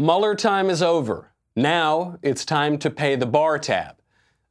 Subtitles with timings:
[0.00, 1.32] Mueller time is over.
[1.56, 3.96] Now it's time to pay the bar tab.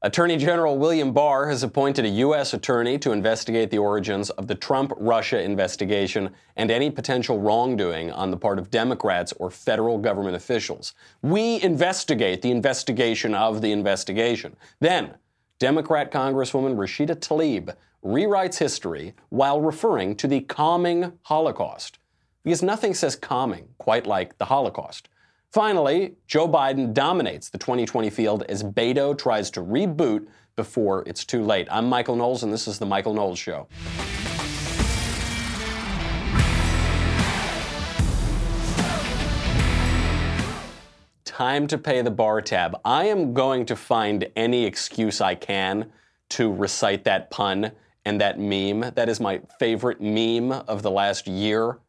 [0.02, 2.54] Attorney General William Barr has appointed a U.S.
[2.54, 8.30] attorney to investigate the origins of the Trump Russia investigation and any potential wrongdoing on
[8.30, 10.94] the part of Democrats or federal government officials.
[11.22, 14.58] We investigate the investigation of the investigation.
[14.82, 15.14] Then,
[15.60, 17.74] Democrat Congresswoman Rashida Tlaib
[18.04, 22.00] rewrites history while referring to the calming Holocaust.
[22.44, 25.08] Because nothing says calming quite like the Holocaust.
[25.54, 31.42] Finally, Joe Biden dominates the 2020 field as Beto tries to reboot before it's too
[31.42, 31.70] late.
[31.72, 33.68] I'm Michael Knowles, and this is The Michael Knowles Show.
[41.24, 42.78] Time to pay the bar tab.
[42.84, 45.92] I am going to find any excuse I can
[46.30, 47.72] to recite that pun
[48.04, 48.92] and that meme.
[48.96, 51.80] That is my favorite meme of the last year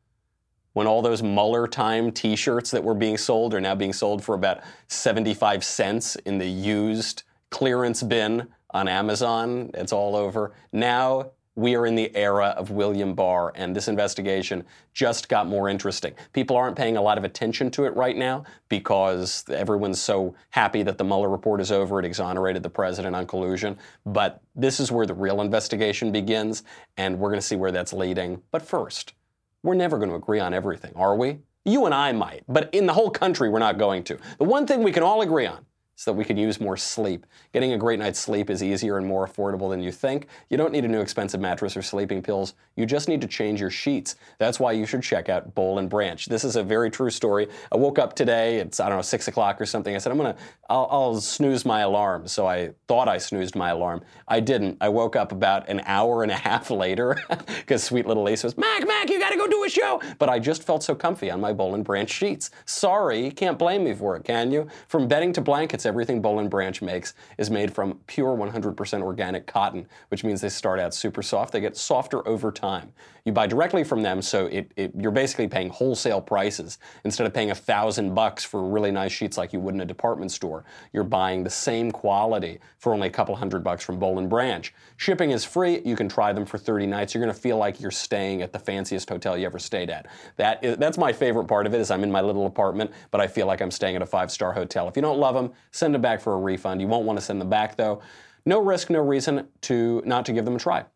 [0.72, 4.22] when all those Mueller time t shirts that were being sold are now being sold
[4.22, 9.70] for about 75 cents in the used clearance bin on Amazon.
[9.74, 10.52] It's all over.
[10.72, 15.68] Now we are in the era of William Barr, and this investigation just got more
[15.68, 16.14] interesting.
[16.32, 20.84] People aren't paying a lot of attention to it right now because everyone's so happy
[20.84, 21.98] that the Mueller report is over.
[21.98, 23.76] It exonerated the president on collusion.
[24.06, 26.62] But this is where the real investigation begins,
[26.96, 28.40] and we're going to see where that's leading.
[28.52, 29.14] But first,
[29.62, 31.38] we're never going to agree on everything, are we?
[31.64, 34.18] You and I might, but in the whole country, we're not going to.
[34.38, 35.66] The one thing we can all agree on
[35.98, 37.26] so that we could use more sleep.
[37.52, 40.28] Getting a great night's sleep is easier and more affordable than you think.
[40.48, 42.54] You don't need a new expensive mattress or sleeping pills.
[42.76, 44.14] You just need to change your sheets.
[44.38, 46.24] That's why you should check out Boll and Branch.
[46.26, 47.48] This is a very true story.
[47.72, 49.92] I woke up today, it's, I don't know, six o'clock or something.
[49.92, 50.36] I said, I'm gonna,
[50.70, 52.28] I'll, I'll snooze my alarm.
[52.28, 54.02] So I thought I snoozed my alarm.
[54.28, 54.76] I didn't.
[54.80, 57.20] I woke up about an hour and a half later
[57.56, 60.00] because sweet little Lisa was, Mac, Mac, you gotta go do a show.
[60.20, 62.52] But I just felt so comfy on my Boll and Branch sheets.
[62.66, 64.68] Sorry, can't blame me for it, can you?
[64.86, 69.46] From bedding to blankets, everything Boll and Branch makes is made from pure 100% organic
[69.46, 71.52] cotton, which means they start out super soft.
[71.52, 72.92] They get softer over time.
[73.28, 77.34] You buy directly from them, so it, it, you're basically paying wholesale prices instead of
[77.34, 80.64] paying a thousand bucks for really nice sheets like you would in a department store.
[80.94, 84.72] You're buying the same quality for only a couple hundred bucks from Boll and Branch.
[84.96, 85.82] Shipping is free.
[85.84, 87.12] You can try them for 30 nights.
[87.12, 90.06] You're going to feel like you're staying at the fanciest hotel you ever stayed at.
[90.36, 91.82] That is, that's my favorite part of it.
[91.82, 94.54] Is I'm in my little apartment, but I feel like I'm staying at a five-star
[94.54, 94.88] hotel.
[94.88, 96.80] If you don't love them, send them back for a refund.
[96.80, 98.00] You won't want to send them back though.
[98.46, 100.86] No risk, no reason to not to give them a try.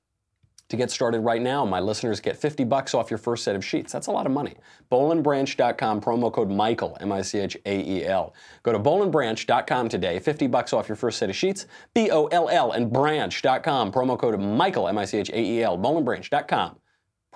[0.73, 3.63] To get started right now, my listeners get 50 bucks off your first set of
[3.63, 3.93] sheets.
[3.93, 4.55] That's a lot of money.
[4.91, 8.35] Bollandbranch.com, promo code Michael, M-I-C-H-A-E-L.
[8.63, 11.67] Go to bollandbranch.com today, 50 bucks off your first set of sheets.
[11.93, 15.77] B-O-L-L and branch.com, promo code Michael, M-I-C-H-A-E-L.
[15.77, 16.79] Bollandbranch.com,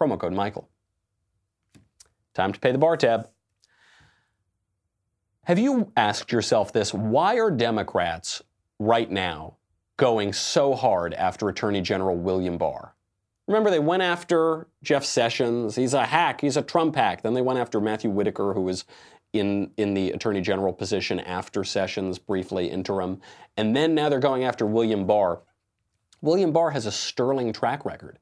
[0.01, 0.71] promo code Michael.
[2.33, 3.29] Time to pay the bar tab.
[5.45, 6.95] Have you asked yourself this?
[6.95, 8.41] Why are Democrats
[8.79, 9.59] right now
[9.99, 12.95] going so hard after Attorney General William Barr?
[13.47, 15.77] Remember, they went after Jeff Sessions.
[15.77, 16.41] He's a hack.
[16.41, 17.23] He's a Trump hack.
[17.23, 18.85] Then they went after Matthew Whitaker, who was
[19.33, 23.21] in, in the attorney general position after Sessions, briefly interim.
[23.57, 25.43] And then now they're going after William Barr.
[26.23, 28.19] William Barr has a sterling track record.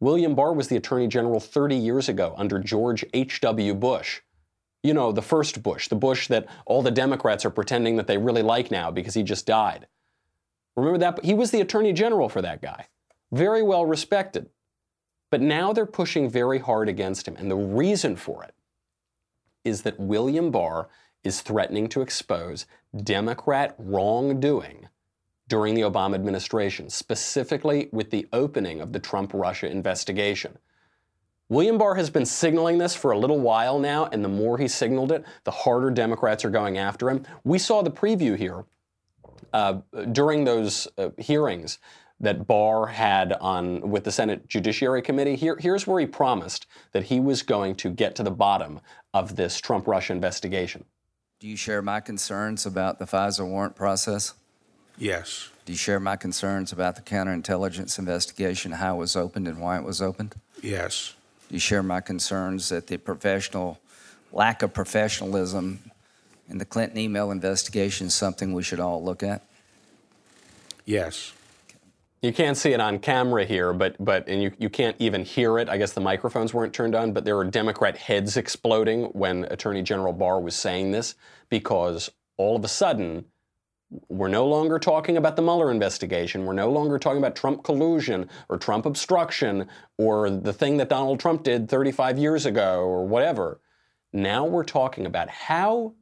[0.00, 3.74] William Barr was the attorney general 30 years ago under George H.W.
[3.74, 4.20] Bush.
[4.82, 8.18] You know, the first Bush, the Bush that all the Democrats are pretending that they
[8.18, 9.86] really like now because he just died.
[10.76, 11.24] Remember that?
[11.24, 12.86] He was the attorney general for that guy
[13.32, 14.48] very well respected.
[15.30, 17.36] But now they're pushing very hard against him.
[17.36, 18.54] And the reason for it
[19.64, 20.88] is that William Barr
[21.24, 22.66] is threatening to expose
[22.96, 24.88] Democrat wrongdoing
[25.48, 30.58] during the Obama administration, specifically with the opening of the Trump Russia investigation.
[31.48, 34.66] William Barr has been signaling this for a little while now, and the more he
[34.66, 37.24] signaled it, the harder Democrats are going after him.
[37.44, 38.64] We saw the preview here
[39.52, 41.78] uh, during those uh, hearings
[42.20, 45.36] that Barr had on with the Senate Judiciary Committee.
[45.36, 48.80] Here, here's where he promised that he was going to get to the bottom
[49.12, 50.84] of this Trump Russia investigation.
[51.38, 54.32] Do you share my concerns about the FISA warrant process?
[54.96, 55.50] Yes.
[55.66, 59.76] Do you share my concerns about the counterintelligence investigation, how it was opened and why
[59.76, 60.34] it was opened?
[60.62, 61.14] Yes.
[61.48, 63.78] Do you share my concerns that the professional
[64.32, 65.90] lack of professionalism
[66.48, 69.42] in the Clinton email investigation is something we should all look at?
[70.86, 71.32] Yes.
[72.22, 75.58] You can't see it on camera here, but but and you, you can't even hear
[75.58, 75.68] it.
[75.68, 79.82] I guess the microphones weren't turned on, but there were Democrat heads exploding when Attorney
[79.82, 81.14] General Barr was saying this
[81.50, 83.26] because all of a sudden
[84.08, 86.44] we're no longer talking about the Mueller investigation.
[86.44, 91.20] We're no longer talking about Trump collusion or Trump obstruction or the thing that Donald
[91.20, 93.60] Trump did 35 years ago or whatever.
[94.12, 95.94] Now we're talking about how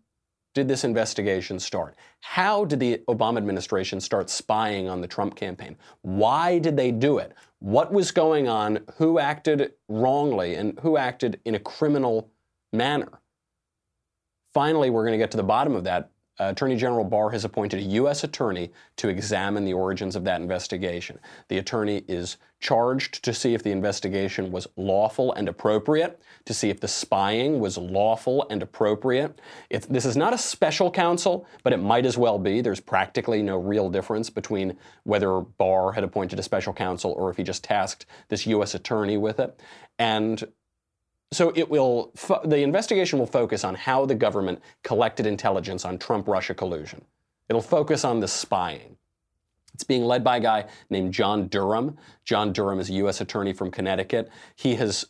[0.55, 1.97] did this investigation start?
[2.21, 5.77] How did the Obama administration start spying on the Trump campaign?
[6.03, 7.33] Why did they do it?
[7.59, 8.81] What was going on?
[8.97, 12.31] Who acted wrongly and who acted in a criminal
[12.73, 13.21] manner?
[14.55, 16.11] Finally, we're going to get to the bottom of that
[16.41, 18.25] Uh, attorney General Barr has appointed a U.S.
[18.25, 21.19] attorney to examine the origins of that investigation.
[21.49, 26.71] The attorney is charged to see if the investigation was lawful and appropriate, to see
[26.71, 29.39] if the spying was lawful and appropriate.
[29.71, 32.61] This is not a special counsel, but it might as well be.
[32.61, 37.37] There's practically no real difference between whether Barr had appointed a special counsel or if
[37.37, 38.75] he just tasked this U.S.
[38.75, 39.61] attorney with it.
[39.99, 40.43] And
[41.35, 45.99] so it will, fo- the investigation will focus on how the government collected intelligence on
[45.99, 47.05] Trump Russia collusion.
[47.49, 48.97] It'll focus on the spying.
[49.75, 51.97] It's being led by a guy named John Durham.
[52.25, 53.21] John Durham is a U.S.
[53.21, 54.31] attorney from Connecticut.
[54.55, 55.07] He has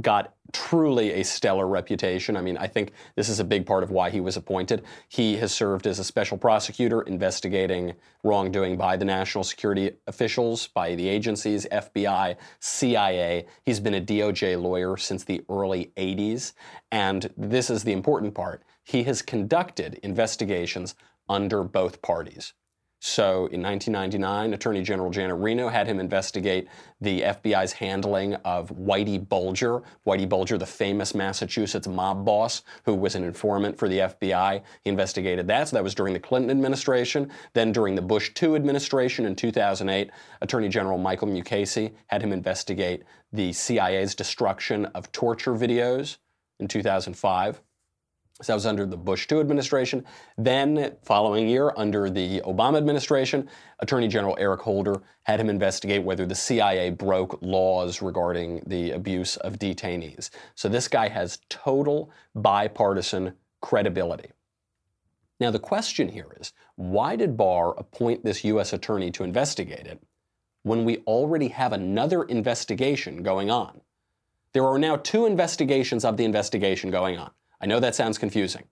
[0.00, 2.36] got truly a stellar reputation.
[2.36, 4.84] I mean, I think this is a big part of why he was appointed.
[5.08, 10.94] He has served as a special prosecutor investigating wrongdoing by the national security officials, by
[10.94, 13.46] the agencies, FBI, CIA.
[13.64, 16.52] He's been a DOJ lawyer since the early 80s.
[16.90, 18.62] And this is the important part.
[18.82, 20.94] He has conducted investigations
[21.28, 22.52] under both parties.
[22.98, 26.66] So in 1999, Attorney General Janet Reno had him investigate
[27.00, 29.82] the FBI's handling of Whitey Bulger.
[30.06, 34.62] Whitey Bulger, the famous Massachusetts mob boss who was an informant for the FBI.
[34.82, 35.68] He investigated that.
[35.68, 37.30] So that was during the Clinton administration.
[37.52, 40.10] Then during the Bush II administration in 2008,
[40.40, 46.16] Attorney General Michael Mukasey had him investigate the CIA's destruction of torture videos
[46.58, 47.60] in 2005.
[48.42, 50.04] So that was under the Bush II administration.
[50.36, 53.48] Then, following year, under the Obama administration,
[53.78, 59.38] Attorney General Eric Holder had him investigate whether the CIA broke laws regarding the abuse
[59.38, 60.28] of detainees.
[60.54, 64.32] So this guy has total bipartisan credibility.
[65.40, 68.74] Now, the question here is why did Barr appoint this U.S.
[68.74, 70.02] attorney to investigate it
[70.62, 73.80] when we already have another investigation going on?
[74.52, 77.30] There are now two investigations of the investigation going on.
[77.60, 78.64] I know that sounds confusing,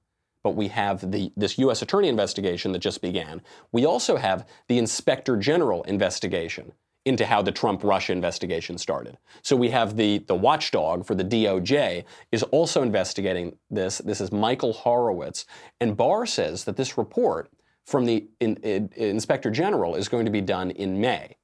[0.43, 1.83] but we have the, this U.S.
[1.83, 3.43] Attorney investigation that just began.
[3.73, 6.73] We also have the Inspector General investigation
[7.05, 9.19] into how the Trump Russia investigation started.
[9.43, 13.99] So we have the, the watchdog for the DOJ is also investigating this.
[13.99, 15.45] This is Michael Horowitz.
[15.81, 17.51] And Barr says that this report
[17.85, 21.37] from the in, in, Inspector General is going to be done in May.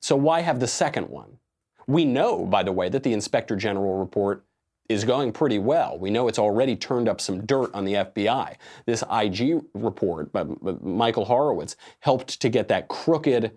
[0.00, 1.38] So why have the second one?
[1.86, 4.44] We know, by the way, that the Inspector General report
[4.88, 5.98] is going pretty well.
[5.98, 8.56] We know it's already turned up some dirt on the FBI.
[8.86, 10.44] This IG report by
[10.80, 13.52] Michael Horowitz helped to get that crooked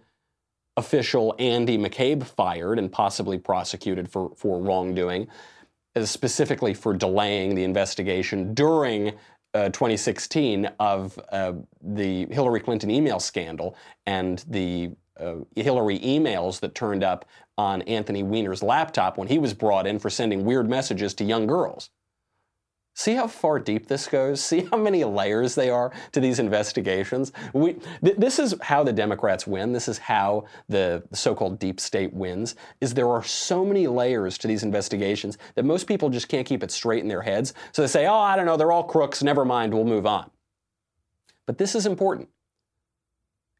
[0.77, 5.27] official Andy McCabe fired and possibly prosecuted for, for wrongdoing,
[6.03, 9.13] specifically for delaying the investigation during
[9.53, 13.75] uh, 2016 of uh, the Hillary Clinton email scandal
[14.05, 17.25] and the uh, Hillary emails that turned up
[17.61, 21.45] on Anthony Weiner's laptop when he was brought in for sending weird messages to young
[21.45, 21.91] girls.
[22.95, 24.43] See how far deep this goes?
[24.51, 27.31] See how many layers they are to these investigations?
[27.53, 29.73] We, th- this is how the Democrats win.
[29.73, 32.55] This is how the so-called deep state wins.
[32.81, 36.63] Is there are so many layers to these investigations that most people just can't keep
[36.63, 37.53] it straight in their heads.
[37.73, 39.23] So they say, "Oh, I don't know, they're all crooks.
[39.23, 40.31] Never mind, we'll move on."
[41.45, 42.29] But this is important.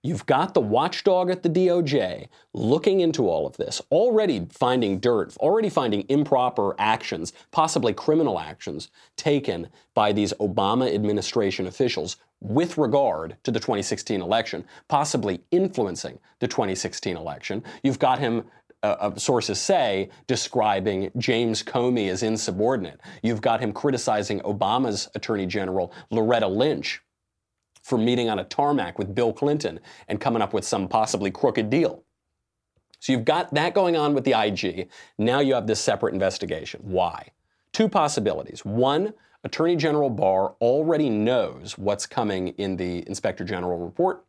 [0.03, 5.38] You've got the watchdog at the DOJ looking into all of this, already finding dirt,
[5.38, 13.38] already finding improper actions, possibly criminal actions taken by these Obama administration officials with regard
[13.43, 17.63] to the 2016 election, possibly influencing the 2016 election.
[17.84, 18.46] You've got him
[18.81, 23.00] uh, uh, sources say, describing James Comey as insubordinate.
[23.22, 27.03] You've got him criticizing Obama's Attorney General, Loretta Lynch,
[27.81, 31.69] for meeting on a tarmac with Bill Clinton and coming up with some possibly crooked
[31.69, 32.03] deal.
[33.00, 34.89] So you've got that going on with the IG.
[35.17, 36.81] Now you have this separate investigation.
[36.83, 37.29] Why?
[37.73, 38.63] Two possibilities.
[38.63, 44.23] One, Attorney General Barr already knows what's coming in the Inspector General report.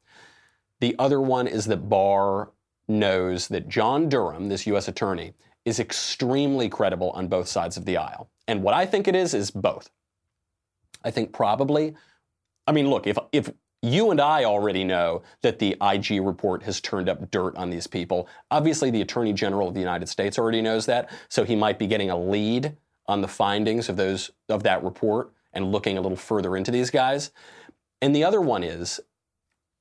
[0.81, 2.51] The other one is that Barr
[2.89, 4.89] knows that John Durham, this U.S.
[4.89, 8.31] attorney, is extremely credible on both sides of the aisle.
[8.49, 9.91] And what I think it is, is both.
[11.05, 11.95] I think probably
[12.67, 13.51] I mean, look, if if
[13.83, 17.89] you and I already know that the IG report has turned up dirt on these
[17.89, 18.29] people.
[18.51, 21.89] Obviously, the Attorney General of the United States already knows that, so he might be
[21.89, 22.77] getting a lead
[23.07, 26.91] on the findings of those of that report and looking a little further into these
[26.91, 27.33] guys.
[28.01, 29.01] And the other one is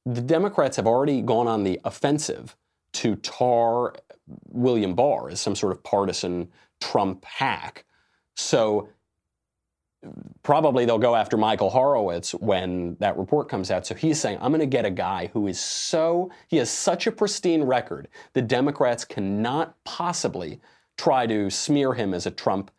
[0.05, 2.55] the Democrats have already gone on the offensive
[2.93, 3.93] to tar
[4.49, 7.85] William Barr as some sort of partisan Trump hack.
[8.35, 8.89] So
[10.43, 13.85] probably they'll go after Michael Horowitz when that report comes out.
[13.85, 17.07] So he's saying, I'm going to get a guy who is so, he has such
[17.07, 20.59] a pristine record, the Democrats cannot possibly
[20.97, 22.71] try to smear him as a Trump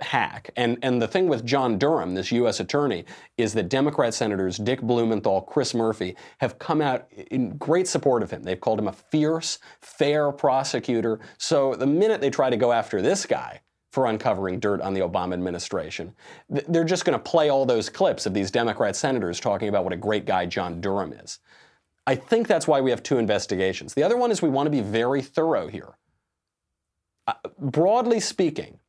[0.00, 0.50] hack.
[0.56, 2.60] And, and the thing with John Durham, this U.S.
[2.60, 3.04] attorney,
[3.36, 8.30] is that Democrat senators Dick Blumenthal, Chris Murphy have come out in great support of
[8.30, 8.42] him.
[8.42, 11.20] They've called him a fierce, fair prosecutor.
[11.38, 13.60] So the minute they try to go after this guy,
[13.96, 16.14] for uncovering dirt on the Obama administration.
[16.50, 19.94] They're just going to play all those clips of these Democrat senators talking about what
[19.94, 21.38] a great guy John Durham is.
[22.06, 23.94] I think that's why we have two investigations.
[23.94, 25.96] The other one is we want to be very thorough here.
[27.26, 28.80] Uh, broadly speaking,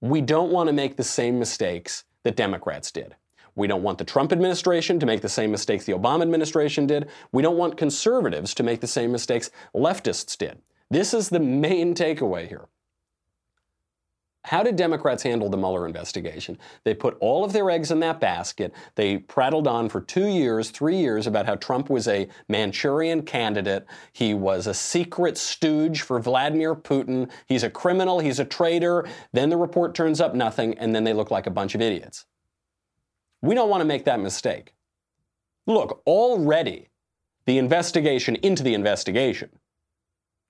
[0.00, 3.16] we don't want to make the same mistakes that Democrats did.
[3.56, 7.10] We don't want the Trump administration to make the same mistakes the Obama administration did.
[7.32, 10.62] We don't want conservatives to make the same mistakes leftists did.
[10.90, 12.66] This is the main takeaway here.
[14.46, 16.58] How did Democrats handle the Mueller investigation?
[16.84, 18.74] They put all of their eggs in that basket.
[18.94, 23.86] They prattled on for two years, three years about how Trump was a Manchurian candidate.
[24.12, 27.30] He was a secret stooge for Vladimir Putin.
[27.46, 28.20] He's a criminal.
[28.20, 29.08] He's a traitor.
[29.32, 32.26] Then the report turns up nothing, and then they look like a bunch of idiots.
[33.40, 34.74] We don't want to make that mistake.
[35.66, 36.90] Look, already
[37.46, 39.48] the investigation into the investigation,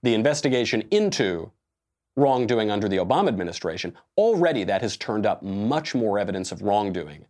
[0.02, 1.52] the investigation into
[2.16, 7.26] wrongdoing under the Obama administration, already that has turned up much more evidence of wrongdoing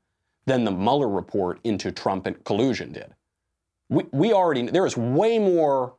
[0.47, 3.14] than the Mueller report into Trump and collusion did.
[3.88, 5.95] We, we already, there is way more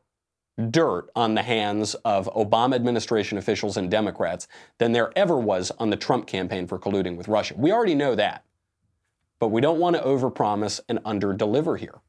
[0.70, 5.90] dirt on the hands of Obama administration officials and Democrats than there ever was on
[5.90, 7.54] the Trump campaign for colluding with Russia.
[7.56, 8.44] We already know that.
[9.38, 12.00] But we don't want to overpromise and underdeliver here.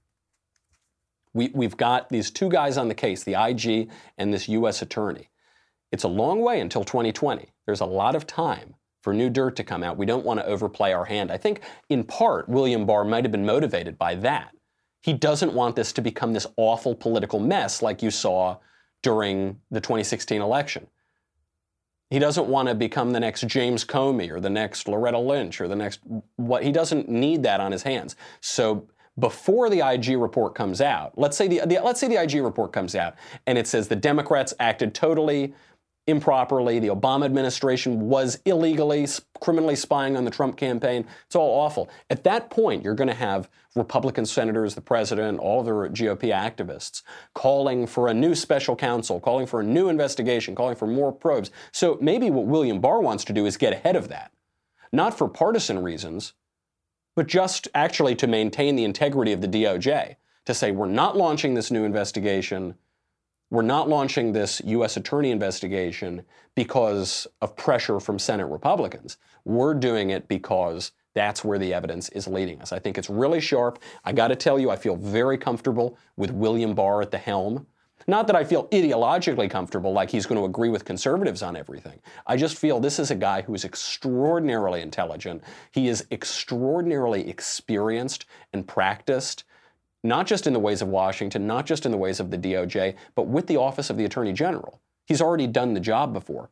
[1.34, 4.82] We, we've got these two guys on the case, the IG and this U.S.
[4.82, 5.30] attorney.
[5.92, 7.50] It's a long way until 2020.
[7.66, 9.98] There's a lot of time for new dirt to come out.
[9.98, 11.32] We don't want to overplay our hand.
[11.32, 14.54] I think, in part, William Barr might have been motivated by that.
[15.02, 18.58] He doesn't want this to become this awful political mess like you saw
[19.04, 20.88] during the 2016 election.
[22.10, 25.68] He doesn't want to become the next James Comey or the next Loretta Lynch or
[25.68, 26.00] the next
[26.38, 28.16] what he doesn't need that on his hands.
[28.40, 28.88] So
[29.20, 32.72] before the IG report comes out, let's say the, the, let's say the IG report
[32.72, 33.16] comes out
[33.46, 35.54] and it says the Democrats acted totally
[36.08, 36.80] improperly.
[36.80, 39.08] The Obama administration was illegally,
[39.42, 41.06] criminally spying on the Trump campaign.
[41.26, 41.90] It's all awful.
[42.10, 47.04] At that point, you're going to have Republican senators, the president, all the GOP activists
[47.34, 51.52] calling for a new special counsel, calling for a new investigation, calling for more probes.
[51.72, 54.32] So maybe what William Barr wants to do is get ahead of that.
[54.92, 56.34] Not for partisan reasons,
[57.16, 61.54] but just actually to maintain the integrity of the DOJ, to say we're not launching
[61.54, 62.76] this new investigation
[63.50, 64.98] we're not launching this U.S.
[64.98, 66.24] attorney investigation
[66.56, 69.18] because of pressure from Senate Republicans.
[69.46, 72.72] We're doing it because that's where the evidence is leading us.
[72.72, 73.80] I think it's really sharp.
[74.04, 77.66] I got to tell you, I feel very comfortable with William Barr at the helm.
[78.10, 82.00] Not that I feel ideologically comfortable, like he's going to agree with conservatives on everything.
[82.26, 85.44] I just feel this is a guy who is extraordinarily intelligent.
[85.72, 89.44] He is extraordinarily experienced and practiced
[90.04, 92.96] not just in the ways of Washington, not just in the ways of the DOJ,
[93.16, 94.80] but with the Office of the Attorney General.
[95.06, 96.50] He's already done the job before.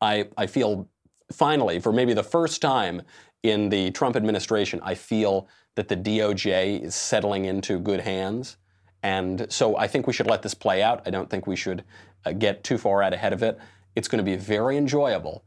[0.00, 0.88] I, I feel
[1.32, 3.02] finally, for maybe the first time
[3.42, 8.56] in the Trump administration, I feel that the DOJ is settling into good hands.
[9.02, 11.02] And so I think we should let this play out.
[11.06, 11.84] I don't think we should
[12.24, 13.58] uh, get too far out ahead of it.
[13.96, 15.44] It's going to be very enjoyable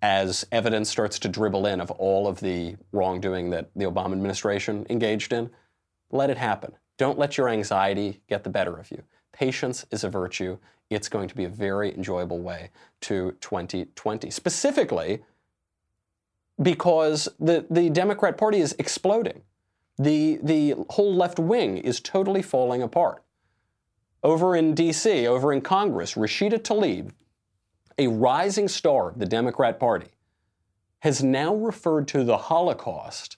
[0.00, 4.86] as evidence starts to dribble in of all of the wrongdoing that the Obama administration
[4.90, 5.50] engaged in
[6.12, 6.72] let it happen.
[6.98, 9.02] Don't let your anxiety get the better of you.
[9.32, 10.58] Patience is a virtue.
[10.90, 12.70] It's going to be a very enjoyable way
[13.02, 14.30] to 2020.
[14.30, 15.22] Specifically,
[16.60, 19.42] because the, the Democrat Party is exploding.
[19.98, 23.22] The, the whole left wing is totally falling apart.
[24.22, 27.10] Over in DC, over in Congress, Rashida Tlaib,
[27.98, 30.08] a rising star of the Democrat Party,
[31.00, 33.36] has now referred to the Holocaust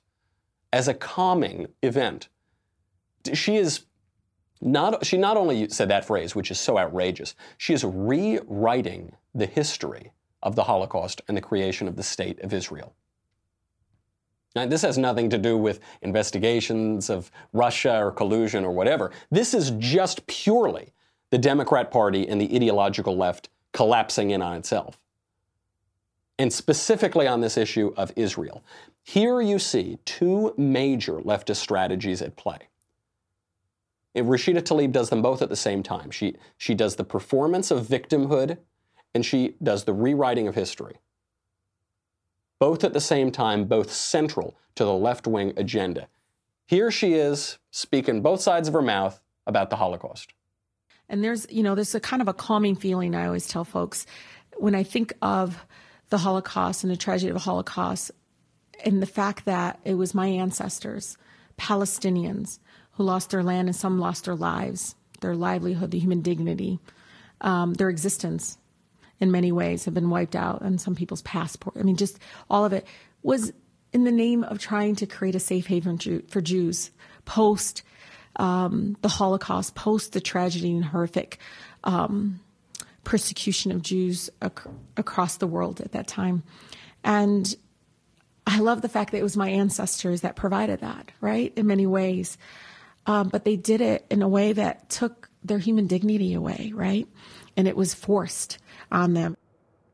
[0.73, 2.28] as a calming event
[3.33, 3.87] she is
[4.61, 9.47] not she not only said that phrase, which is so outrageous, she is rewriting the
[9.47, 10.12] history
[10.43, 12.95] of the Holocaust and the creation of the state of Israel.
[14.54, 19.11] Now, this has nothing to do with investigations of Russia or collusion or whatever.
[19.31, 20.93] This is just purely
[21.31, 24.99] the Democrat Party and the ideological left collapsing in on itself.
[26.38, 28.64] And specifically on this issue of Israel.
[29.02, 32.69] Here you see two major leftist strategies at play.
[34.14, 36.11] Rashida Tlaib does them both at the same time.
[36.11, 38.59] She, she does the performance of victimhood
[39.14, 40.97] and she does the rewriting of history.
[42.61, 46.09] both at the same time, both central to the left wing agenda.
[46.66, 50.33] Here she is speaking both sides of her mouth about the Holocaust.
[51.09, 54.06] And there's, you know, there's a kind of a calming feeling I always tell folks
[54.56, 55.66] when I think of
[56.09, 58.11] the Holocaust and the tragedy of the Holocaust
[58.85, 61.18] and the fact that it was my ancestors,
[61.59, 62.59] Palestinians,
[62.97, 66.79] who lost their land and some lost their lives, their livelihood, the human dignity,
[67.41, 68.59] um, their existence
[69.21, 71.77] in many ways have been wiped out and some people's passport.
[71.79, 72.19] I mean, just
[72.51, 72.87] all of it
[73.23, 73.53] was
[73.93, 75.99] in the name of trying to create a safe haven
[76.29, 76.91] for Jews
[77.25, 77.83] post
[78.37, 81.39] um, the Holocaust, post the tragedy and horrific
[81.85, 82.41] um,
[83.05, 86.43] persecution of Jews ac- across the world at that time.
[87.05, 87.55] And
[88.47, 91.53] I love the fact that it was my ancestors that provided that, right?
[91.57, 92.37] In many ways.
[93.07, 97.07] Um, but they did it in a way that took their human dignity away, right?
[97.57, 98.59] And it was forced
[98.91, 99.37] on them.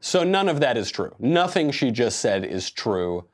[0.01, 1.15] So none of that is true.
[1.19, 3.27] Nothing she just said is true.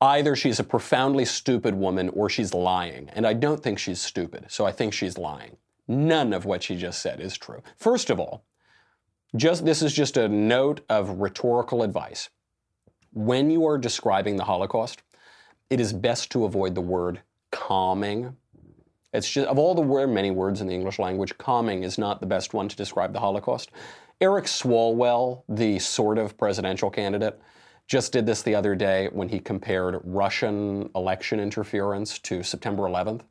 [0.00, 3.08] Either she's a profoundly stupid woman or she's lying.
[3.10, 5.56] And I don't think she's stupid, so I think she's lying.
[5.86, 7.62] None of what she just said is true.
[7.78, 8.44] First of all,
[9.36, 12.28] just this is just a note of rhetorical advice.
[13.12, 15.02] When you are describing the Holocaust,
[15.70, 18.36] it is best to avoid the word calming.
[19.14, 22.26] It's just of all the many words in the English language, calming is not the
[22.26, 23.70] best one to describe the Holocaust.
[24.20, 27.40] Eric Swalwell, the sort of presidential candidate,
[27.86, 33.22] just did this the other day when he compared Russian election interference to September 11th.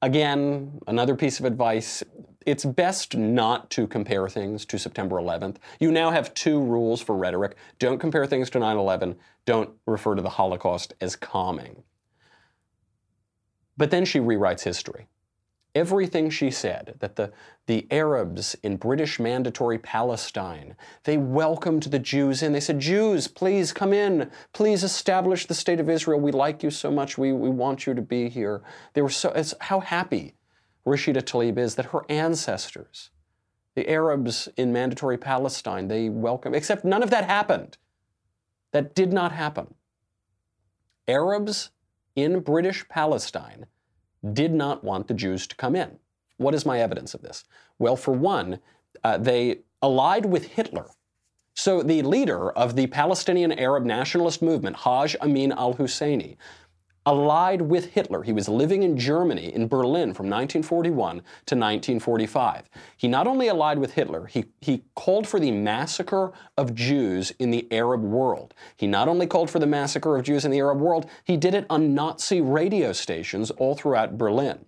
[0.00, 2.02] Again, another piece of advice
[2.46, 5.56] it's best not to compare things to September 11th.
[5.78, 10.14] You now have two rules for rhetoric don't compare things to 9 11, don't refer
[10.14, 11.82] to the Holocaust as calming.
[13.80, 15.08] But then she rewrites history.
[15.74, 17.32] Everything she said that the,
[17.64, 22.52] the arabs in british mandatory palestine they welcomed the jews in.
[22.52, 24.30] They said jews please come in.
[24.52, 26.20] Please establish the state of israel.
[26.20, 27.16] We like you so much.
[27.16, 28.60] We, we want you to be here.
[28.92, 29.32] They were so
[29.62, 30.34] how happy
[30.86, 33.08] rashida tlaib is that her ancestors
[33.76, 37.78] the arabs in mandatory palestine they welcome except none of that happened.
[38.72, 39.72] That did not happen.
[41.08, 41.70] Arabs
[42.16, 43.66] in british palestine
[44.32, 45.98] did not want the Jews to come in.
[46.36, 47.44] What is my evidence of this?
[47.78, 48.60] Well, for one,
[49.04, 50.86] uh, they allied with Hitler.
[51.54, 56.36] So the leader of the Palestinian Arab nationalist movement, Haj Amin al Husseini,
[57.06, 58.22] allied with Hitler.
[58.22, 62.68] He was living in Germany, in Berlin, from 1941 to 1945.
[62.96, 67.50] He not only allied with Hitler, he, he called for the massacre of Jews in
[67.50, 68.54] the Arab world.
[68.76, 71.54] He not only called for the massacre of Jews in the Arab world, he did
[71.54, 74.66] it on Nazi radio stations all throughout Berlin.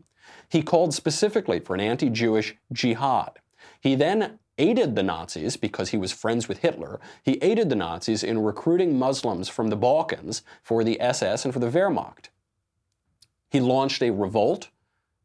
[0.48, 3.38] He called specifically for an anti Jewish jihad.
[3.80, 7.00] He then aided the Nazis because he was friends with Hitler.
[7.22, 11.60] He aided the Nazis in recruiting Muslims from the Balkans for the SS and for
[11.60, 12.28] the Wehrmacht.
[13.50, 14.68] He launched a revolt.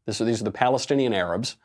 [0.06, 1.56] This, these are the Palestinian Arabs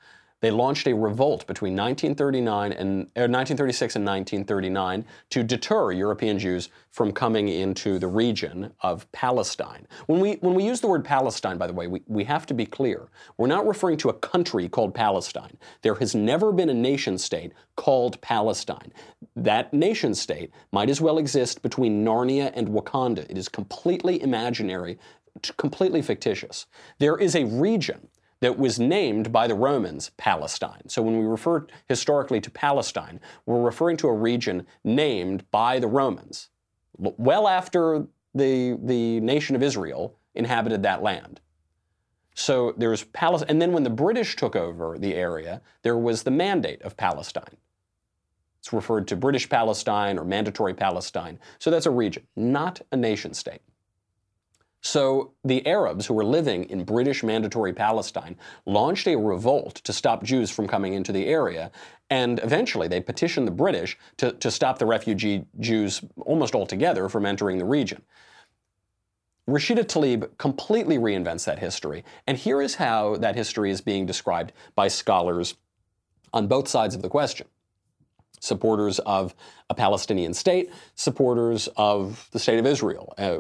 [0.44, 6.68] they launched a revolt between 1939 and, er, 1936 and 1939 to deter European Jews
[6.92, 9.88] from coming into the region of Palestine.
[10.08, 12.54] When we, when we use the word Palestine, by the way, we, we have to
[12.54, 13.08] be clear.
[13.38, 15.58] We're not referring to a country called Palestine.
[15.82, 18.92] There has never been a nation state called Palestine.
[19.38, 23.30] That nation state might as well exist between Narnia and Wakanda.
[23.30, 25.00] It is completely imaginary,
[25.56, 26.66] completely fictitious.
[27.00, 28.10] There is a region
[28.44, 30.90] that was named by the Romans Palestine.
[30.90, 35.88] So when we refer historically to Palestine, we're referring to a region named by the
[35.88, 36.50] Romans,
[36.98, 41.40] well after the, the nation of Israel inhabited that land.
[42.36, 46.32] So there's Palestine, and then when the British took over the area, there was the
[46.32, 47.56] Mandate of Palestine.
[48.60, 51.40] It's referred to British Palestine or Mandatory Palestine.
[51.60, 53.62] So that's a region, not a nation state.
[54.86, 60.24] So the Arabs who were living in British Mandatory Palestine launched a revolt to stop
[60.24, 61.72] Jews from coming into the area,
[62.10, 67.26] and eventually they petitioned the British to, to stop the refugee Jews almost altogether from
[67.26, 68.02] entering the region.
[69.50, 74.52] Rashida Tlaib completely reinvents that history, and here is how that history is being described
[74.76, 75.56] by scholars
[76.34, 77.48] on both sides of the question
[78.44, 79.34] supporters of
[79.70, 83.14] a Palestinian state, supporters of the state of Israel.
[83.18, 83.40] Uh,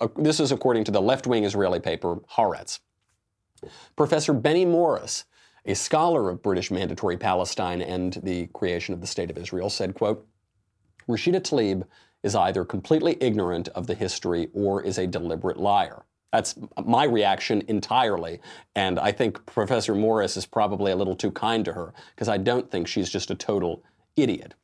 [0.00, 2.80] uh, this is according to the left wing Israeli paper Haaretz.
[3.96, 5.24] Professor Benny Morris,
[5.64, 9.94] a scholar of British mandatory Palestine and the creation of the state of Israel, said,
[9.94, 10.26] quote,
[11.08, 11.84] Rashida Tlaib
[12.22, 16.04] is either completely ignorant of the history or is a deliberate liar.
[16.30, 18.40] That's my reaction entirely.
[18.74, 22.36] And I think Professor Morris is probably a little too kind to her because I
[22.36, 23.82] don't think she's just a total
[24.16, 24.54] idiot.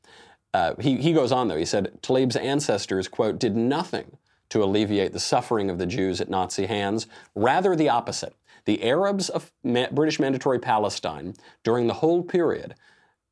[0.54, 1.56] Uh, he, he goes on, though.
[1.56, 4.18] He said Tlaib's ancestors, quote, did nothing
[4.50, 8.34] to alleviate the suffering of the Jews at Nazi hands, rather the opposite.
[8.66, 11.34] The Arabs of Ma- British Mandatory Palestine
[11.64, 12.74] during the whole period,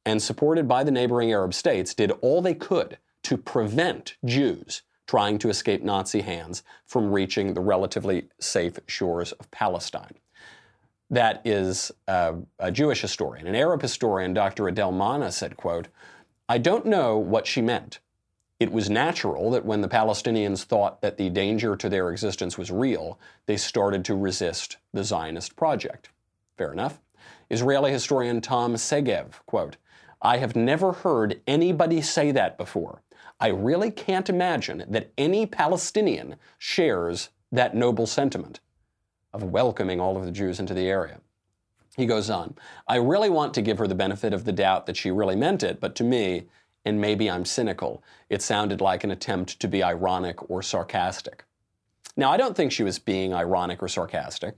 [0.07, 5.39] and supported by the neighboring Arab states, did all they could to prevent Jews trying
[5.39, 10.15] to escape Nazi hands from reaching the relatively safe shores of Palestine.
[11.11, 13.49] That is uh, a Jewish historian.
[13.49, 14.69] An Arab historian, Dr.
[14.69, 15.89] Adel Manna, said, quote,
[16.49, 17.99] I don't know what she meant.
[18.61, 22.71] It was natural that when the Palestinians thought that the danger to their existence was
[22.71, 26.11] real, they started to resist the Zionist project.
[26.57, 27.01] Fair enough.
[27.49, 29.77] Israeli historian Tom Segev, quote,
[30.23, 33.03] I have never heard anybody say that before.
[33.41, 38.61] I really can't imagine that any Palestinian shares that noble sentiment
[39.33, 41.21] of welcoming all of the Jews into the area.
[41.97, 42.55] He goes on,
[42.89, 45.63] I really want to give her the benefit of the doubt that she really meant
[45.63, 46.47] it, but to me,
[46.85, 51.45] and maybe I'm cynical, it sounded like an attempt to be ironic or sarcastic.
[52.17, 54.57] Now, I don't think she was being ironic or sarcastic.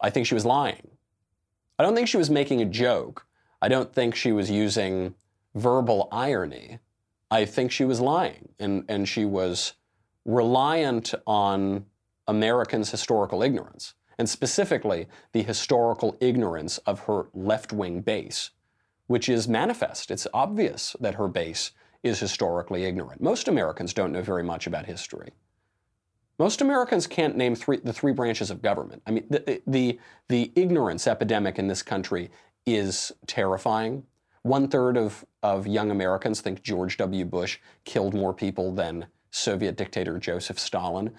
[0.00, 0.88] I think she was lying.
[1.78, 3.26] I don't think she was making a joke.
[3.62, 5.14] I don't think she was using
[5.54, 6.78] verbal irony.
[7.30, 9.74] I think she was lying and, and she was
[10.24, 11.86] reliant on
[12.28, 18.50] Americans' historical ignorance, and specifically the historical ignorance of her left wing base,
[19.06, 20.10] which is manifest.
[20.10, 23.20] It's obvious that her base is historically ignorant.
[23.20, 25.32] Most Americans don't know very much about history.
[26.38, 29.02] Most Americans can't name three, the three branches of government.
[29.06, 32.30] I mean, the, the, the ignorance epidemic in this country
[32.64, 34.04] is terrifying.
[34.42, 37.24] One third of, of young Americans think George W.
[37.24, 41.10] Bush killed more people than Soviet dictator Joseph Stalin.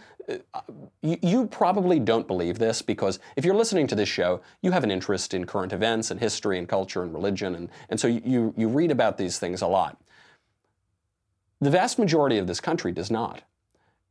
[0.54, 0.62] Uh,
[1.02, 4.92] you, probably don't believe this because if you're listening to this show, you have an
[4.92, 8.68] interest in current events and history and culture and religion, and, and so you, you
[8.68, 10.00] read about these things a lot.
[11.62, 13.42] The vast majority of this country does not.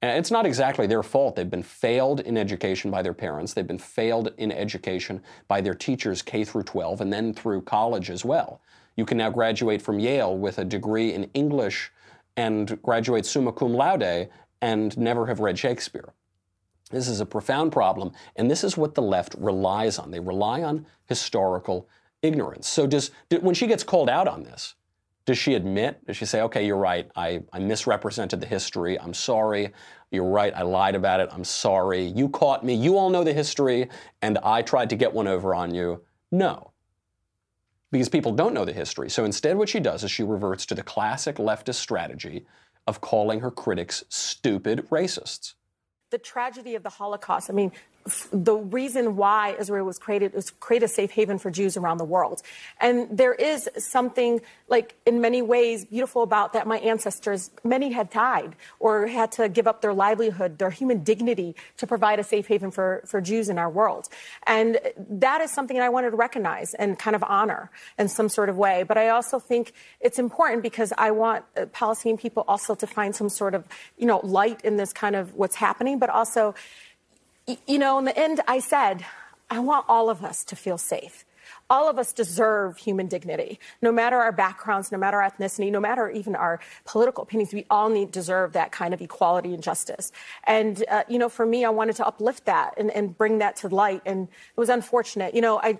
[0.00, 1.34] And it's not exactly their fault.
[1.34, 3.52] They've been failed in education by their parents.
[3.52, 8.11] They've been failed in education by their teachers K through 12 and then through college
[8.11, 8.61] as well.
[8.96, 11.90] You can now graduate from Yale with a degree in English
[12.38, 14.31] and graduate summa cum laude
[14.62, 16.14] and never have read Shakespeare.
[16.90, 20.11] This is a profound problem, and this is what the left relies on.
[20.12, 21.88] They rely on historical
[22.22, 22.68] ignorance.
[22.68, 24.74] So, does when she gets called out on this,
[25.27, 26.07] does she admit?
[26.07, 27.11] Does she say, "Okay, you're right.
[27.16, 28.98] I, I misrepresented the history.
[28.98, 29.72] I'm sorry.
[30.11, 30.55] You're right.
[30.55, 31.29] I lied about it.
[31.33, 32.05] I'm sorry.
[32.05, 32.72] You caught me.
[32.72, 33.90] You all know the history,
[34.22, 36.72] and I tried to get one over on you." No
[37.90, 39.09] because people don't know the history.
[39.11, 42.46] So instead, what she does is she reverts to the classic leftist strategy
[42.87, 45.55] of calling her critics stupid racists.
[46.11, 47.72] The tragedy of the Holocaust, I mean,
[48.33, 52.05] the reason why Israel was created was create a safe haven for Jews around the
[52.05, 52.42] world.
[52.81, 58.11] And there is something like in many ways beautiful about that my ancestors, many had
[58.11, 62.47] died or had to give up their livelihood, their human dignity to provide a safe
[62.47, 64.09] haven for, for Jews in our world.
[64.47, 68.29] And that is something that I wanted to recognize and kind of honor in some
[68.29, 68.83] sort of way.
[68.83, 73.14] But I also think it's important because I want uh, Palestinian people also to find
[73.14, 73.64] some sort of,
[73.97, 76.55] you know, light in this kind of what's happening, but also
[77.66, 79.04] you know, in the end, I said,
[79.50, 81.24] I want all of us to feel safe.
[81.70, 85.80] All of us deserve human dignity, no matter our backgrounds, no matter our ethnicity, no
[85.80, 87.52] matter even our political opinions.
[87.52, 90.12] We all need deserve that kind of equality and justice.
[90.44, 93.56] And uh, you know, for me, I wanted to uplift that and, and bring that
[93.56, 94.02] to light.
[94.04, 95.34] And it was unfortunate.
[95.34, 95.78] You know, I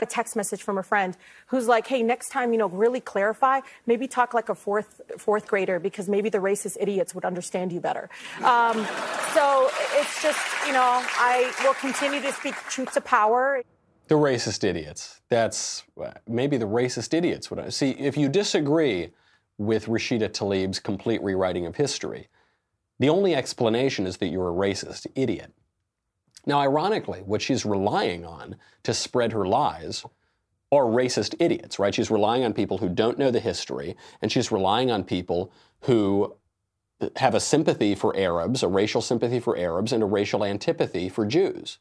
[0.00, 3.60] a text message from a friend who's like, "Hey, next time, you know, really clarify.
[3.86, 7.80] Maybe talk like a fourth fourth grader because maybe the racist idiots would understand you
[7.80, 8.08] better."
[8.42, 8.86] Um,
[9.34, 13.62] so it's just, you know, I will continue to speak truth to power.
[14.08, 15.20] The racist idiots.
[15.30, 15.82] That's
[16.28, 19.10] maybe the racist idiots would see if you disagree
[19.58, 22.28] with Rashida Tlaib's complete rewriting of history.
[22.98, 25.52] The only explanation is that you're a racist idiot.
[26.46, 30.04] Now, ironically, what she's relying on to spread her lies
[30.72, 31.94] are racist idiots, right?
[31.94, 36.36] She's relying on people who don't know the history, and she's relying on people who
[37.16, 41.26] have a sympathy for Arabs, a racial sympathy for Arabs, and a racial antipathy for
[41.26, 41.78] Jews.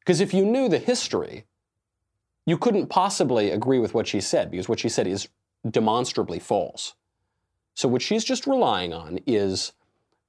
[0.00, 1.44] Because if you knew the history,
[2.46, 5.28] you couldn't possibly agree with what she said, because what she said is
[5.68, 6.94] demonstrably false.
[7.74, 9.72] So, what she's just relying on is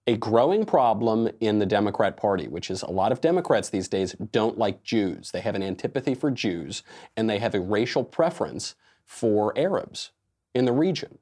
[0.08, 4.16] a growing problem in the Democrat Party, which is a lot of Democrats these days
[4.32, 5.32] don't like Jews.
[5.32, 6.84] They have an antipathy for Jews,
[7.18, 10.12] and they have a racial preference for Arabs
[10.54, 11.18] in the region.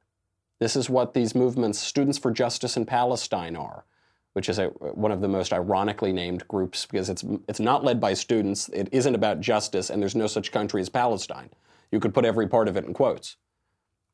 [0.60, 3.86] This is what these movements, Students for Justice in Palestine, are,
[4.34, 8.02] which is a, one of the most ironically named groups because it's, it's not led
[8.02, 11.50] by students, it isn't about justice, and there's no such country as Palestine.
[11.92, 13.38] You could put every part of it in quotes.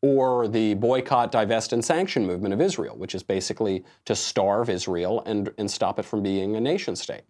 [0.01, 5.21] Or the boycott, divest, and sanction movement of Israel, which is basically to starve Israel
[5.25, 7.23] and, and stop it from being a nation state.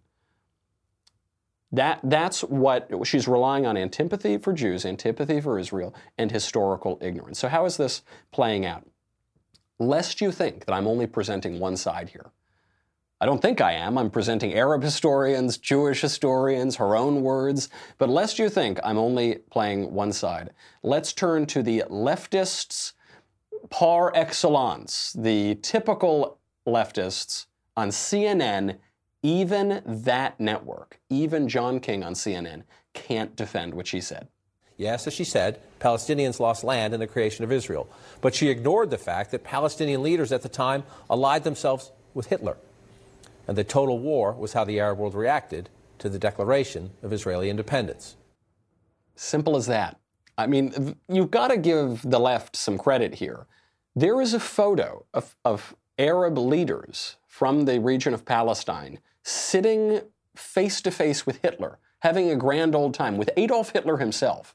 [1.72, 7.38] That, that's what she's relying on antipathy for Jews, antipathy for Israel, and historical ignorance.
[7.38, 8.02] So, how is this
[8.32, 8.86] playing out?
[9.78, 12.32] Lest you think that I'm only presenting one side here.
[13.20, 13.98] I don't think I am.
[13.98, 17.68] I'm presenting Arab historians, Jewish historians, her own words.
[17.98, 20.50] But lest you think I'm only playing one side,
[20.82, 22.94] let's turn to the leftists
[23.68, 28.78] par excellence, the typical leftists on CNN
[29.22, 32.62] even that network, even John King on CNN,
[32.94, 34.28] can't defend what she said.
[34.76, 37.86] Yes, as she said, Palestinians lost land in the creation of Israel.
[38.22, 42.56] But she ignored the fact that Palestinian leaders at the time allied themselves with Hitler.
[43.50, 47.50] And the total war was how the Arab world reacted to the declaration of Israeli
[47.50, 48.16] independence.
[49.16, 49.98] Simple as that.
[50.38, 53.48] I mean, you've got to give the left some credit here.
[53.96, 60.02] There is a photo of, of Arab leaders from the region of Palestine sitting
[60.36, 64.54] face to face with Hitler, having a grand old time with Adolf Hitler himself.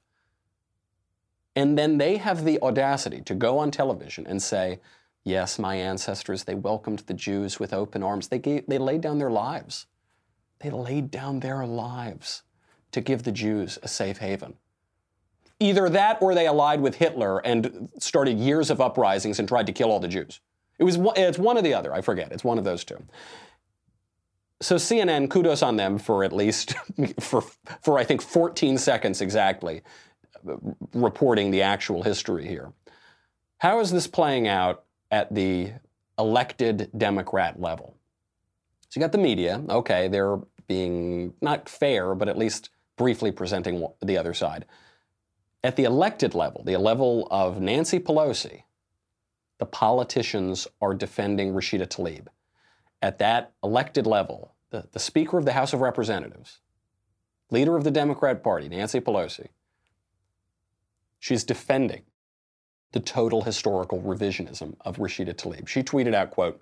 [1.53, 4.79] And then they have the audacity to go on television and say,
[5.25, 8.29] Yes, my ancestors, they welcomed the Jews with open arms.
[8.29, 9.88] They, gave, they laid down their lives.
[10.59, 12.43] They laid down their lives
[12.93, 14.53] to give the Jews a safe haven.
[15.59, 19.73] Either that or they allied with Hitler and started years of uprisings and tried to
[19.73, 20.39] kill all the Jews.
[20.79, 22.31] It was it's one or the other, I forget.
[22.31, 23.03] It's one of those two
[24.61, 26.75] so CNN, kudos on them for at least
[27.19, 27.41] for
[27.81, 29.81] for I think 14 seconds exactly
[30.93, 32.71] reporting the actual history here.
[33.57, 34.83] How is this playing out
[35.15, 35.71] at the
[36.19, 37.95] elected Democrat level?
[38.89, 43.88] So you got the media, okay, they're being not fair, but at least briefly presenting
[44.04, 44.65] the other side.
[45.63, 48.63] At the elected level, the level of Nancy Pelosi,
[49.58, 52.28] the politicians are defending Rashida Tlaib
[53.01, 56.60] at that elected level, the, the Speaker of the House of Representatives,
[57.51, 59.47] leader of the Democrat Party, Nancy Pelosi,
[61.19, 62.01] she's defending
[62.95, 65.67] the total historical revisionism of Rashida Tlaib.
[65.67, 66.62] She tweeted out, quote,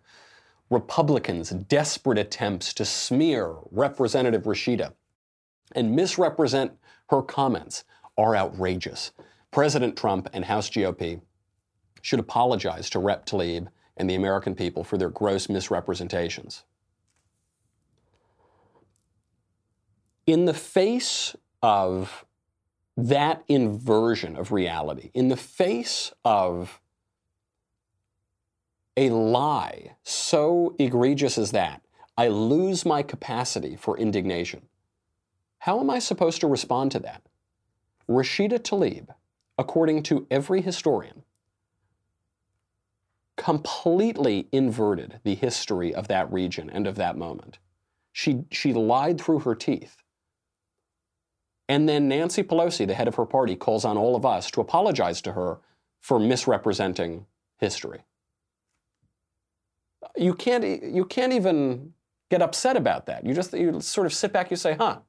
[0.71, 4.93] Republicans' desperate attempts to smear Representative Rashida
[5.75, 6.71] and misrepresent
[7.11, 7.83] her comments
[8.17, 9.11] are outrageous.
[9.51, 11.21] President Trump and House GOP
[12.01, 13.27] should apologize to Rep.
[13.27, 16.63] Tlaib and the American people for their gross misrepresentations.
[20.25, 22.25] In the face of
[22.95, 26.79] that inversion of reality, in the face of
[28.95, 31.81] a lie so egregious as that,
[32.17, 34.63] I lose my capacity for indignation.
[35.59, 37.23] How am I supposed to respond to that?
[38.07, 39.07] Rashida Tlaib,
[39.57, 41.23] according to every historian,
[43.37, 47.57] completely inverted the history of that region and of that moment.
[48.11, 50.02] She, she lied through her teeth.
[51.69, 54.61] And then Nancy Pelosi, the head of her party, calls on all of us to
[54.61, 55.59] apologize to her
[55.99, 57.25] for misrepresenting
[57.57, 58.01] history.
[60.17, 61.93] You can't, you can't even
[62.29, 63.25] get upset about that.
[63.25, 64.99] You just you sort of sit back, you say, huh,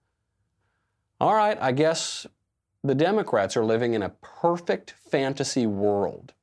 [1.21, 2.27] all right, I guess
[2.83, 6.35] the Democrats are living in a perfect fantasy world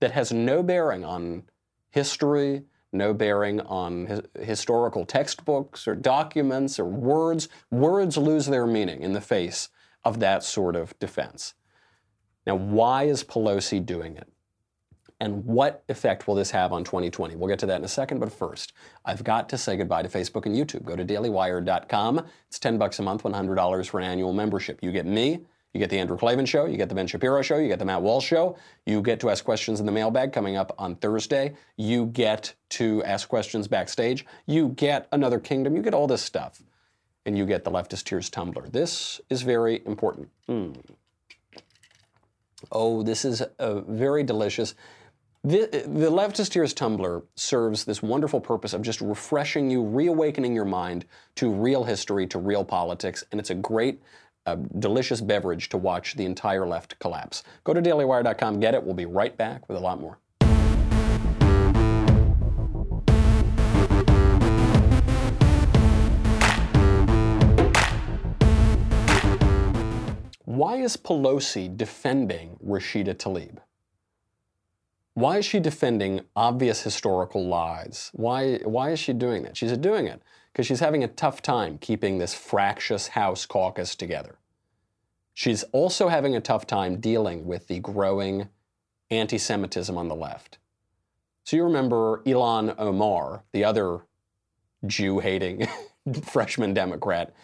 [0.00, 1.44] that has no bearing on
[1.90, 2.62] history,
[2.92, 7.48] no bearing on his, historical textbooks or documents or words.
[7.70, 9.68] Words lose their meaning in the face
[10.04, 11.54] of that sort of defense.
[12.46, 14.28] Now, why is Pelosi doing it?
[15.20, 17.36] And what effect will this have on 2020?
[17.36, 18.72] We'll get to that in a second, but first,
[19.04, 20.84] I've got to say goodbye to Facebook and YouTube.
[20.84, 22.26] Go to dailywire.com.
[22.48, 24.80] It's 10 bucks a month, $100 for an annual membership.
[24.82, 27.56] You get me, you get the Andrew Klavan Show, you get the Ben Shapiro Show,
[27.56, 28.56] you get the Matt Walsh Show.
[28.84, 31.54] You get to ask questions in the mailbag coming up on Thursday.
[31.76, 34.26] You get to ask questions backstage.
[34.46, 35.74] You get another kingdom.
[35.74, 36.62] You get all this stuff.
[37.24, 38.68] And you get the Leftist Tears tumbler.
[38.68, 40.28] This is very important.
[40.48, 40.76] Mm.
[42.70, 44.74] Oh, this is a very delicious.
[45.44, 50.64] The, the Leftist Tears tumbler serves this wonderful purpose of just refreshing you, reawakening your
[50.64, 51.04] mind
[51.36, 54.00] to real history, to real politics, and it's a great
[54.46, 57.42] a delicious beverage to watch the entire left collapse.
[57.64, 58.82] Go to dailywire.com, get it.
[58.82, 60.18] We'll be right back with a lot more.
[70.44, 73.58] Why is Pelosi defending Rashida Tlaib?
[75.14, 78.10] Why is she defending obvious historical lies?
[78.12, 79.56] Why, why is she doing that?
[79.56, 84.36] She's doing it because she's having a tough time keeping this fractious House caucus together.
[85.34, 88.48] She's also having a tough time dealing with the growing
[89.10, 90.58] anti Semitism on the left.
[91.44, 94.00] So you remember Ilhan Omar, the other
[94.86, 95.66] Jew hating
[96.24, 97.34] freshman Democrat.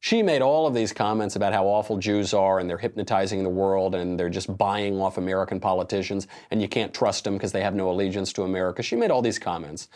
[0.00, 3.48] She made all of these comments about how awful Jews are and they're hypnotizing the
[3.48, 7.62] world and they're just buying off American politicians and you can't trust them because they
[7.62, 8.82] have no allegiance to America.
[8.82, 9.88] She made all these comments.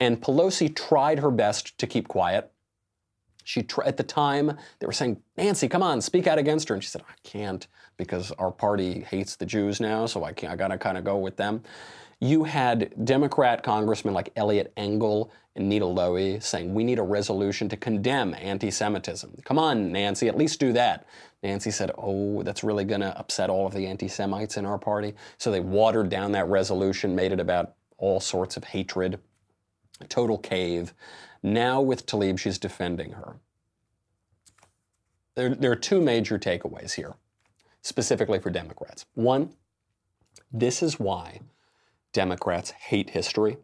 [0.00, 2.50] And Pelosi tried her best to keep quiet.
[3.44, 6.74] She tr- at the time they were saying, "Nancy, come on, speak out against her,"
[6.74, 10.52] and she said, "I can't because our party hates the Jews now, so I can't.
[10.52, 11.62] I gotta kind of go with them."
[12.20, 17.68] You had Democrat congressmen like Eliot Engel and Nita Lowey saying, We need a resolution
[17.68, 19.42] to condemn anti Semitism.
[19.44, 21.06] Come on, Nancy, at least do that.
[21.44, 25.14] Nancy said, Oh, that's really to upset all of the anti Semites in our party.
[25.36, 29.20] So they watered down that resolution, made it about all sorts of hatred,
[30.06, 30.94] total cave.
[31.42, 33.36] Now with Tlaib, she's defending her.
[35.34, 37.14] There, there are two major takeaways here,
[37.82, 39.06] specifically for Democrats.
[39.14, 39.54] One,
[40.52, 41.40] this is why
[42.12, 43.58] Democrats hate history.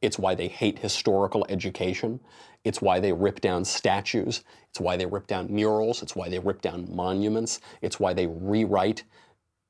[0.00, 2.20] It's why they hate historical education.
[2.62, 4.44] It's why they rip down statues.
[4.70, 6.02] It's why they rip down murals.
[6.02, 7.60] It's why they rip down monuments.
[7.82, 9.02] It's why they rewrite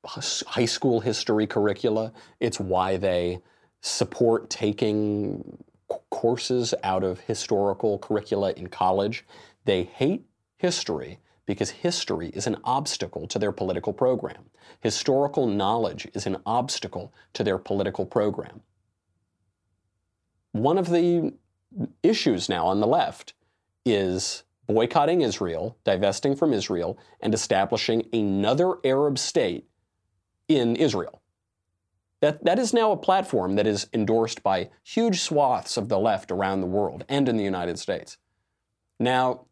[0.05, 2.13] high school history curricula.
[2.39, 3.39] It's why they
[3.81, 5.63] support taking
[6.09, 9.25] courses out of historical curricula in college.
[9.65, 10.25] They hate
[10.57, 14.49] history because history is an obstacle to their political program.
[14.81, 18.61] Historical knowledge is an obstacle to their political program.
[20.51, 21.33] One of the
[22.03, 23.33] issues now on the left
[23.85, 29.67] is boycotting Israel, divesting from Israel, and establishing another Arab state
[30.47, 31.21] in Israel.
[32.21, 36.31] That, that is now a platform that is endorsed by huge swaths of the left
[36.31, 38.17] around the world and in the United States.
[38.99, 39.45] Now,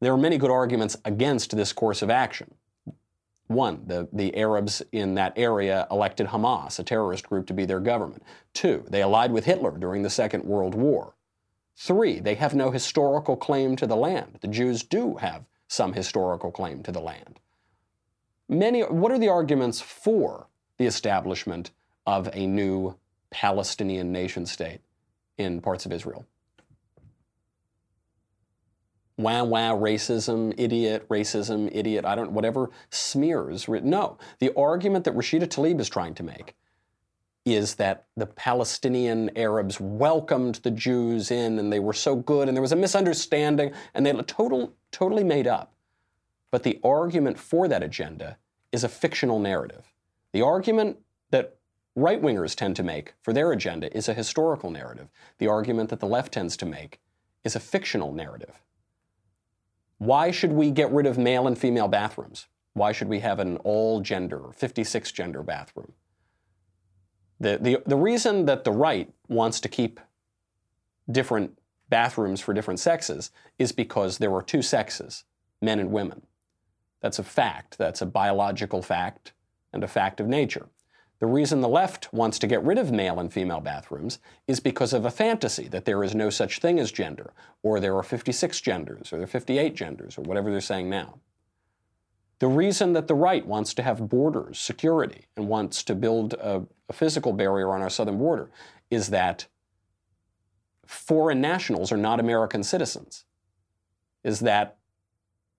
[0.00, 2.54] there are many good arguments against this course of action.
[3.48, 7.80] One, the, the Arabs in that area elected Hamas, a terrorist group, to be their
[7.80, 8.22] government.
[8.54, 11.14] Two, they allied with Hitler during the Second World War.
[11.76, 14.38] Three, they have no historical claim to the land.
[14.40, 17.40] The Jews do have some historical claim to the land.
[18.48, 20.48] Many, what are the arguments for
[20.82, 21.70] the establishment
[22.06, 22.94] of a new
[23.30, 24.80] Palestinian nation state
[25.38, 26.26] in parts of Israel?
[29.22, 33.68] wow, wow, racism, idiot, racism, idiot, I don't, whatever smears.
[33.68, 34.18] No.
[34.40, 36.54] The argument that Rashida Tlaib is trying to make
[37.44, 42.56] is that the Palestinian Arabs welcomed the Jews in and they were so good and
[42.56, 45.72] there was a misunderstanding and they total, totally made up.
[46.50, 48.36] But the argument for that agenda
[48.70, 49.91] is a fictional narrative.
[50.32, 50.98] The argument
[51.30, 51.56] that
[51.94, 55.08] right wingers tend to make for their agenda is a historical narrative.
[55.38, 57.00] The argument that the left tends to make
[57.44, 58.60] is a fictional narrative.
[59.98, 62.46] Why should we get rid of male and female bathrooms?
[62.72, 65.92] Why should we have an all gender, 56 gender bathroom?
[67.38, 70.00] The, the, the reason that the right wants to keep
[71.10, 75.24] different bathrooms for different sexes is because there are two sexes,
[75.60, 76.22] men and women.
[77.00, 77.76] That's a fact.
[77.76, 79.32] That's a biological fact
[79.72, 80.68] and a fact of nature.
[81.22, 84.92] The reason the left wants to get rid of male and female bathrooms is because
[84.92, 87.32] of a fantasy that there is no such thing as gender,
[87.62, 91.20] or there are 56 genders, or there are 58 genders, or whatever they're saying now.
[92.40, 96.64] The reason that the right wants to have borders, security, and wants to build a,
[96.88, 98.50] a physical barrier on our southern border
[98.90, 99.46] is that
[100.84, 103.24] foreign nationals are not American citizens,
[104.24, 104.78] is that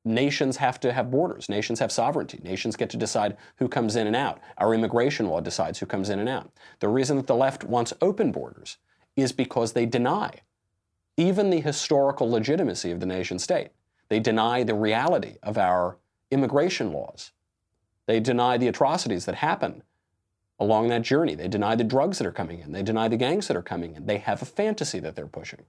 [0.05, 1.49] nations have to have borders.
[1.49, 2.39] Nations have sovereignty.
[2.43, 4.39] Nations get to decide who comes in and out.
[4.57, 6.51] Our immigration law decides who comes in and out.
[6.79, 8.77] The reason that the left wants open borders
[9.15, 10.41] is because they deny
[11.15, 13.69] even the historical legitimacy of the nation state.
[14.09, 15.97] They deny the reality of our
[16.31, 17.31] immigration laws.
[18.07, 19.83] They deny the atrocities that happen
[20.59, 21.35] along that journey.
[21.35, 22.71] They deny the drugs that are coming in.
[22.71, 24.05] They deny the gangs that are coming in.
[24.05, 25.65] They have a fantasy that they're pushing.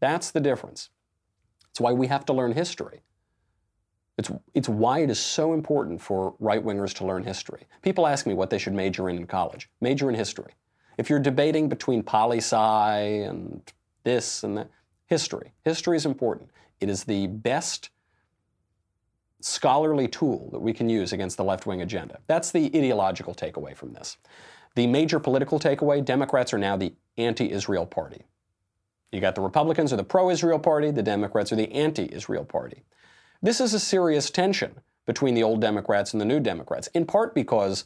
[0.00, 0.90] That's the difference.
[1.70, 3.02] It's why we have to learn history.
[4.20, 7.62] It's, it's why it is so important for right wingers to learn history.
[7.80, 9.70] People ask me what they should major in in college.
[9.80, 10.52] Major in history.
[10.98, 13.62] If you're debating between poli sci and
[14.04, 14.68] this and that,
[15.06, 15.52] history.
[15.64, 16.50] History is important.
[16.80, 17.88] It is the best
[19.40, 22.18] scholarly tool that we can use against the left wing agenda.
[22.26, 24.18] That's the ideological takeaway from this.
[24.74, 28.26] The major political takeaway Democrats are now the anti Israel party.
[29.12, 32.44] You got the Republicans are the pro Israel party, the Democrats are the anti Israel
[32.44, 32.82] party.
[33.42, 37.34] This is a serious tension between the old Democrats and the new Democrats, in part
[37.34, 37.84] because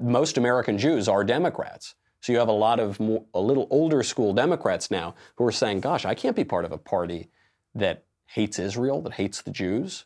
[0.00, 1.94] most American Jews are Democrats.
[2.20, 5.52] So you have a lot of more, a little older school Democrats now who are
[5.52, 7.30] saying, gosh, I can't be part of a party
[7.74, 10.04] that hates Israel, that hates the Jews.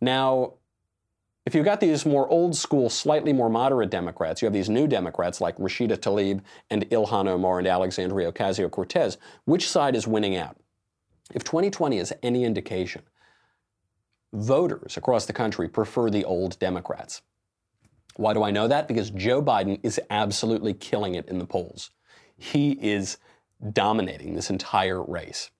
[0.00, 0.54] Now,
[1.46, 4.88] If you've got these more old school, slightly more moderate Democrats, you have these new
[4.88, 6.40] Democrats like Rashida Tlaib
[6.70, 10.56] and Ilhan Omar and Alexandria Ocasio Cortez, which side is winning out?
[11.32, 13.02] If 2020 is any indication,
[14.32, 17.22] voters across the country prefer the old Democrats.
[18.16, 18.88] Why do I know that?
[18.88, 21.90] Because Joe Biden is absolutely killing it in the polls.
[22.36, 23.18] He is
[23.72, 25.50] dominating this entire race.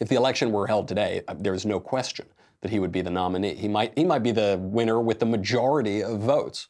[0.00, 2.26] If the election were held today, uh, there is no question
[2.60, 3.54] that he would be the nominee.
[3.54, 6.68] He might, he might be the winner with the majority of votes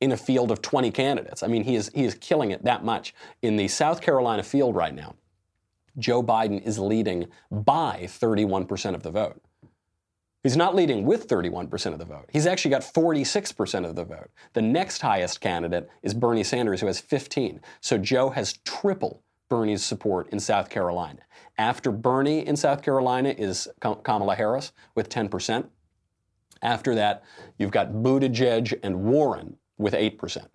[0.00, 1.42] in a field of 20 candidates.
[1.42, 3.14] I mean, he is, he is killing it that much.
[3.42, 5.14] In the South Carolina field right now,
[5.98, 9.40] Joe Biden is leading by 31% of the vote.
[10.48, 12.24] He's not leading with 31% of the vote.
[12.32, 14.30] He's actually got 46% of the vote.
[14.54, 17.60] The next highest candidate is Bernie Sanders, who has 15.
[17.82, 21.18] So Joe has triple Bernie's support in South Carolina.
[21.58, 25.68] After Bernie in South Carolina is Kamala Harris with 10%.
[26.62, 27.24] After that,
[27.58, 30.46] you've got Buttigieg and Warren with 8%.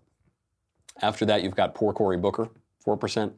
[1.04, 2.50] After that, you've got poor Cory Booker,
[2.84, 3.32] 4%.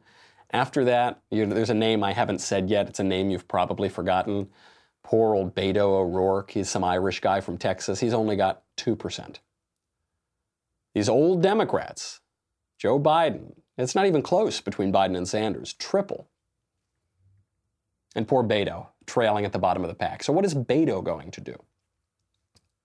[0.54, 2.88] After that, you know, there's a name I haven't said yet.
[2.88, 4.48] It's a name you've probably forgotten.
[5.06, 6.50] Poor old Beto O'Rourke.
[6.50, 8.00] He's some Irish guy from Texas.
[8.00, 9.36] He's only got 2%.
[10.96, 12.18] These old Democrats,
[12.76, 16.26] Joe Biden, it's not even close between Biden and Sanders, triple.
[18.16, 20.24] And poor Beto, trailing at the bottom of the pack.
[20.24, 21.54] So, what is Beto going to do?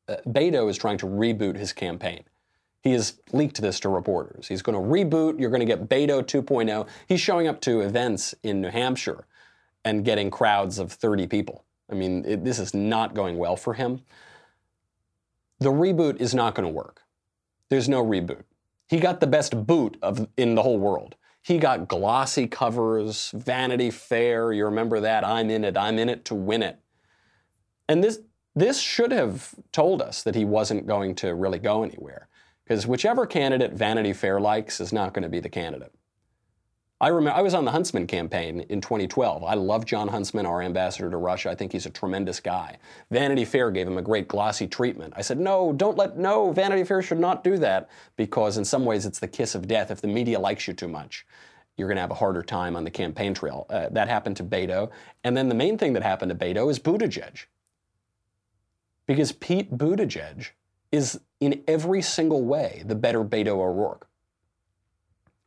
[0.07, 2.23] Uh, Beto is trying to reboot his campaign.
[2.83, 4.47] He has leaked this to reporters.
[4.47, 5.39] He's going to reboot.
[5.39, 6.87] You're going to get Beto 2.0.
[7.07, 9.25] He's showing up to events in New Hampshire
[9.83, 11.65] and getting crowds of 30 people.
[11.91, 14.01] I mean, it, this is not going well for him.
[15.59, 17.01] The reboot is not going to work.
[17.69, 18.43] There's no reboot.
[18.87, 21.15] He got the best boot of in the whole world.
[21.43, 24.53] He got glossy covers, Vanity Fair.
[24.53, 25.25] You remember that?
[25.25, 25.77] I'm in it.
[25.77, 26.79] I'm in it to win it.
[27.87, 28.19] And this
[28.53, 32.27] this should have told us that he wasn't going to really go anywhere.
[32.63, 35.93] Because whichever candidate Vanity Fair likes is not going to be the candidate.
[37.01, 39.43] I remember I was on the Huntsman campaign in 2012.
[39.43, 41.49] I love Jon Huntsman, our ambassador to Russia.
[41.49, 42.77] I think he's a tremendous guy.
[43.09, 45.15] Vanity Fair gave him a great glossy treatment.
[45.17, 48.85] I said, "No, don't let no, Vanity Fair should not do that because in some
[48.85, 49.89] ways it's the kiss of death.
[49.89, 51.25] If the media likes you too much,
[51.75, 54.43] you're going to have a harder time on the campaign trail." Uh, that happened to
[54.43, 54.91] Beto,
[55.23, 57.45] and then the main thing that happened to Beto is Buttigieg.
[59.07, 60.51] Because Pete Buttigieg
[60.91, 64.07] is in every single way the better Beto O'Rourke.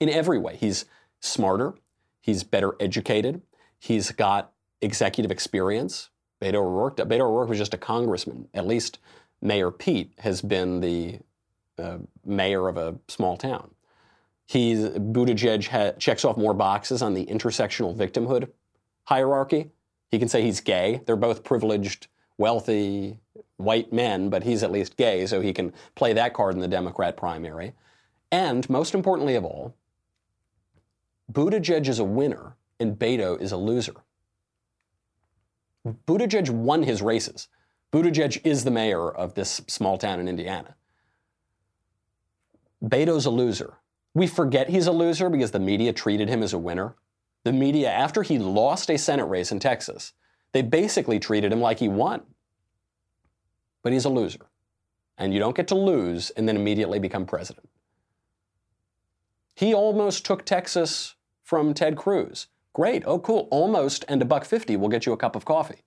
[0.00, 0.56] In every way.
[0.56, 0.84] He's
[1.24, 1.74] smarter,
[2.20, 3.42] he's better educated,
[3.78, 6.10] he's got executive experience.
[6.40, 8.48] Beto O'Rourke, Beto O'Rourke was just a congressman.
[8.52, 8.98] At least
[9.40, 11.20] Mayor Pete has been the
[11.78, 13.70] uh, mayor of a small town.
[14.46, 18.48] He's Buttigieg ha- checks off more boxes on the intersectional victimhood
[19.04, 19.70] hierarchy.
[20.10, 21.00] He can say he's gay.
[21.06, 23.18] They're both privileged, wealthy,
[23.56, 26.68] white men, but he's at least gay, so he can play that card in the
[26.68, 27.72] Democrat primary.
[28.30, 29.74] And most importantly of all,
[31.32, 33.94] Buttigieg is a winner and Beto is a loser.
[36.06, 37.48] Buttigieg won his races.
[37.92, 40.74] Buttigieg is the mayor of this small town in Indiana.
[42.82, 43.74] Beto's a loser.
[44.14, 46.94] We forget he's a loser because the media treated him as a winner.
[47.44, 50.12] The media, after he lost a Senate race in Texas,
[50.52, 52.22] they basically treated him like he won
[53.84, 54.46] but he's a loser.
[55.16, 57.68] And you don't get to lose and then immediately become president.
[59.54, 61.13] He almost took Texas
[61.44, 62.48] from Ted Cruz.
[62.72, 63.04] Great.
[63.06, 63.46] Oh, cool.
[63.52, 65.82] Almost and a buck 50 will get you a cup of coffee.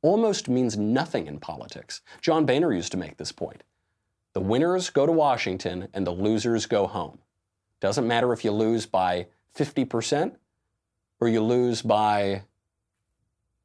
[0.00, 2.00] Almost means nothing in politics.
[2.20, 3.62] John Boehner used to make this point.
[4.32, 7.18] The winners go to Washington and the losers go home.
[7.78, 10.34] Doesn't matter if you lose by 50%
[11.20, 12.42] or you lose by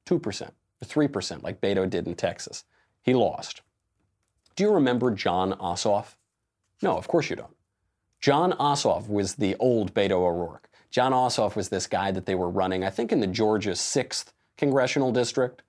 [0.06, 2.66] 2% or 3%, like Beto did in Texas.
[3.02, 3.62] He lost.
[4.56, 6.16] Do you remember Jon Ossoff?
[6.82, 7.56] No, of course you don't.
[8.20, 10.70] Jon Ossoff was the old Beto O'Rourke.
[10.90, 14.28] Jon Ossoff was this guy that they were running, I think, in the Georgia 6th
[14.58, 15.62] congressional district,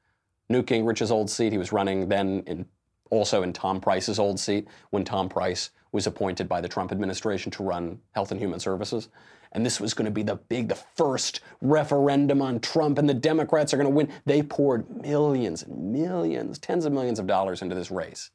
[0.49, 1.53] Newt Gingrich's old seat.
[1.53, 2.67] He was running then in,
[3.11, 7.51] also in Tom Price's old seat when Tom Price was appointed by the Trump administration
[7.53, 9.09] to run Health and Human Services.
[9.53, 13.15] And this was going to be the big, the first referendum on Trump, and the
[13.15, 14.11] Democrats are going to win.
[14.27, 18.31] They poured millions and millions, tens of millions of dollars into this race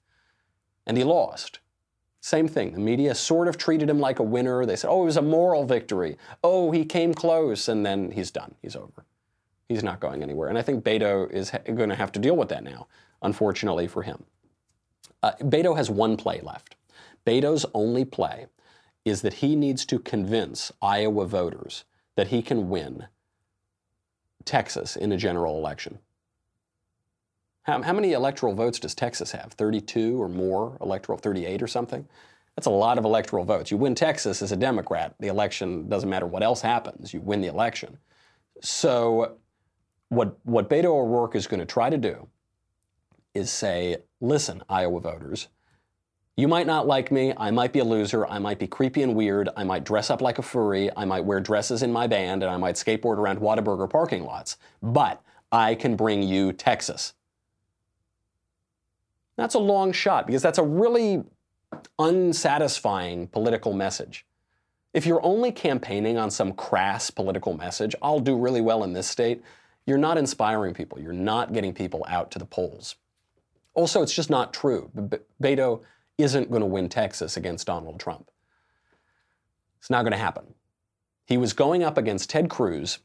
[0.86, 1.60] and he lost.
[2.24, 2.72] Same thing.
[2.72, 4.66] The media sort of treated him like a winner.
[4.66, 6.18] They said, oh, it was a moral victory.
[6.42, 8.56] Oh, he came close, and then he's done.
[8.62, 9.04] He's over.
[9.68, 10.48] He's not going anywhere.
[10.48, 12.88] And I think Beto is ha- going to have to deal with that now,
[13.22, 14.24] unfortunately for him.
[15.22, 16.78] Uh, Beto has one play left.
[17.28, 18.46] Beto's only play
[19.04, 21.84] is that he needs to convince Iowa voters
[22.16, 23.08] that he can win
[24.46, 26.00] Texas in a general election.
[27.64, 29.54] How, how many electoral votes does Texas have?
[29.54, 32.08] 32 or more electoral, 38 or something?
[32.56, 33.72] That's a lot of electoral votes.
[33.72, 37.42] You win Texas as a Democrat, the election doesn't matter what else happens, you win
[37.42, 37.98] the election.
[38.62, 39.38] So,
[40.10, 42.28] what, what Beto O'Rourke is going to try to do
[43.34, 45.48] is say, listen, Iowa voters,
[46.36, 47.34] you might not like me.
[47.38, 48.26] I might be a loser.
[48.26, 49.50] I might be creepy and weird.
[49.56, 50.90] I might dress up like a furry.
[50.96, 54.58] I might wear dresses in my band, and I might skateboard around Whataburger parking lots.
[54.82, 57.14] But I can bring you Texas.
[59.38, 61.24] That's a long shot because that's a really
[61.98, 64.26] unsatisfying political message.
[64.94, 69.08] If you're only campaigning on some crass political message, I'll do really well in this
[69.08, 69.42] state,
[69.86, 71.00] you're not inspiring people.
[71.00, 72.96] You're not getting people out to the polls.
[73.74, 74.92] Also, it's just not true.
[75.42, 75.82] Beto
[76.18, 78.30] isn't going to win Texas against Donald Trump.
[79.80, 80.54] It's not going to happen.
[81.26, 83.00] He was going up against Ted Cruz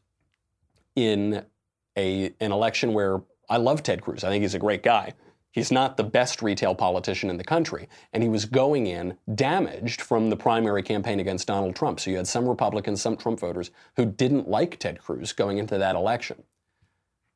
[0.95, 1.43] in
[1.97, 4.23] a, an election where I love Ted Cruz.
[4.23, 5.13] I think he's a great guy.
[5.51, 7.89] He's not the best retail politician in the country.
[8.13, 11.99] And he was going in damaged from the primary campaign against Donald Trump.
[11.99, 15.77] So you had some Republicans, some Trump voters who didn't like Ted Cruz going into
[15.77, 16.43] that election.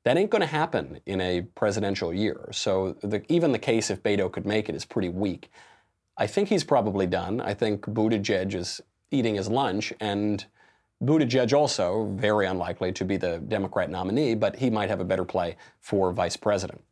[0.04, 2.50] That ain't going to happen in a presidential year.
[2.52, 5.50] So the, even the case if Beto could make it is pretty weak.
[6.18, 7.42] I think he's probably done.
[7.42, 10.46] I think Buttigieg is eating his lunch, and
[11.04, 15.26] Buttigieg also very unlikely to be the Democrat nominee, but he might have a better
[15.26, 16.84] play for vice president.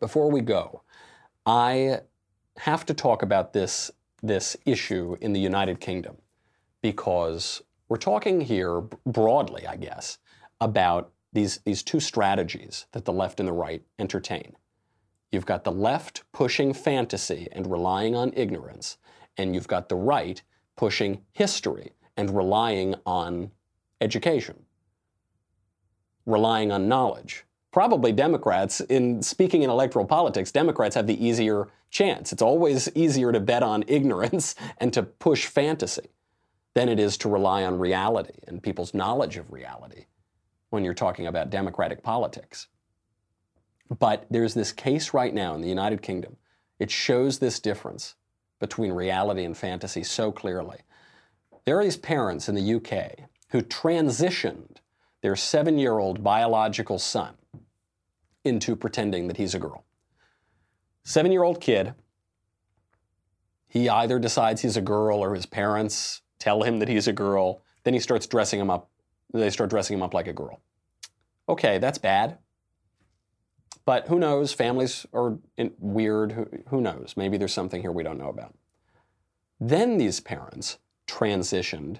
[0.00, 0.82] Before we go,
[1.46, 2.00] I
[2.58, 3.90] have to talk about this,
[4.22, 6.18] this issue in the United Kingdom
[6.82, 10.18] because we're talking here broadly, I guess,
[10.60, 14.52] about these, these two strategies that the left and the right entertain.
[15.32, 18.98] You've got the left pushing fantasy and relying on ignorance,
[19.36, 20.42] and you've got the right
[20.76, 23.52] pushing history and relying on
[24.00, 24.64] education,
[26.26, 32.32] relying on knowledge probably Democrats, in speaking in electoral politics, Democrats have the easier chance.
[32.32, 36.10] It's always easier to bet on ignorance and to push fantasy
[36.74, 40.06] than it is to rely on reality and people's knowledge of reality
[40.70, 42.68] when you're talking about democratic politics.
[43.98, 46.36] But there's this case right now in the United Kingdom.
[46.78, 48.14] It shows this difference
[48.60, 50.78] between reality and fantasy so clearly.
[51.64, 54.76] There are these parents in the UK who transitioned
[55.22, 57.37] their seven year old biological son
[58.48, 59.84] into pretending that he's a girl.
[61.04, 61.94] Seven year old kid,
[63.68, 67.62] he either decides he's a girl or his parents tell him that he's a girl.
[67.84, 68.90] Then he starts dressing him up.
[69.32, 70.60] They start dressing him up like a girl.
[71.48, 72.38] Okay, that's bad.
[73.84, 74.52] But who knows?
[74.52, 75.38] Families are
[75.78, 76.32] weird.
[76.32, 77.14] Who, who knows?
[77.16, 78.54] Maybe there's something here we don't know about.
[79.60, 81.98] Then these parents transitioned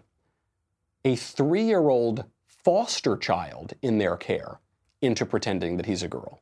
[1.05, 4.61] a three year old foster child in their care
[5.01, 6.41] into pretending that he's a girl.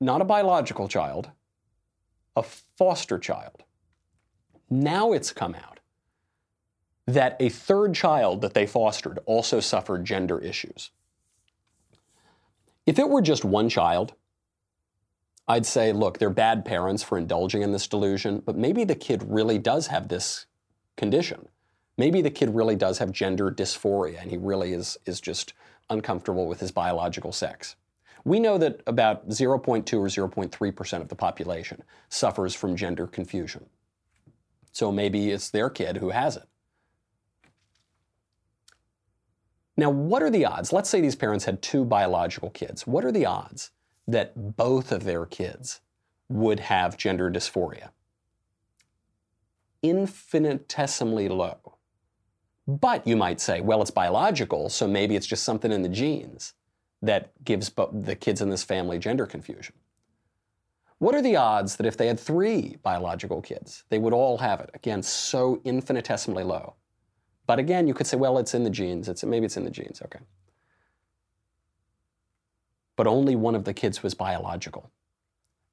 [0.00, 1.30] Not a biological child,
[2.34, 3.64] a foster child.
[4.68, 5.80] Now it's come out
[7.06, 10.90] that a third child that they fostered also suffered gender issues.
[12.84, 14.14] If it were just one child,
[15.48, 19.22] I'd say, look, they're bad parents for indulging in this delusion, but maybe the kid
[19.24, 20.46] really does have this
[20.96, 21.48] condition
[21.96, 25.54] maybe the kid really does have gender dysphoria and he really is, is just
[25.90, 27.76] uncomfortable with his biological sex.
[28.24, 33.66] We know that about 0.2 or 0.3% of the population suffers from gender confusion.
[34.72, 36.48] So maybe it's their kid who has it.
[39.76, 40.72] Now, what are the odds?
[40.72, 42.86] Let's say these parents had two biological kids.
[42.86, 43.70] What are the odds
[44.08, 45.80] that both of their kids
[46.28, 47.90] would have gender dysphoria?
[49.82, 51.75] Infinitesimally low.
[52.66, 56.54] But you might say, well, it's biological, so maybe it's just something in the genes
[57.02, 59.74] that gives the kids in this family gender confusion.
[60.98, 64.60] What are the odds that if they had three biological kids, they would all have
[64.60, 64.70] it?
[64.74, 66.74] Again, so infinitesimally low.
[67.46, 69.08] But again, you could say, well, it's in the genes.
[69.08, 70.00] It's, maybe it's in the genes.
[70.02, 70.18] Okay.
[72.96, 74.90] But only one of the kids was biological.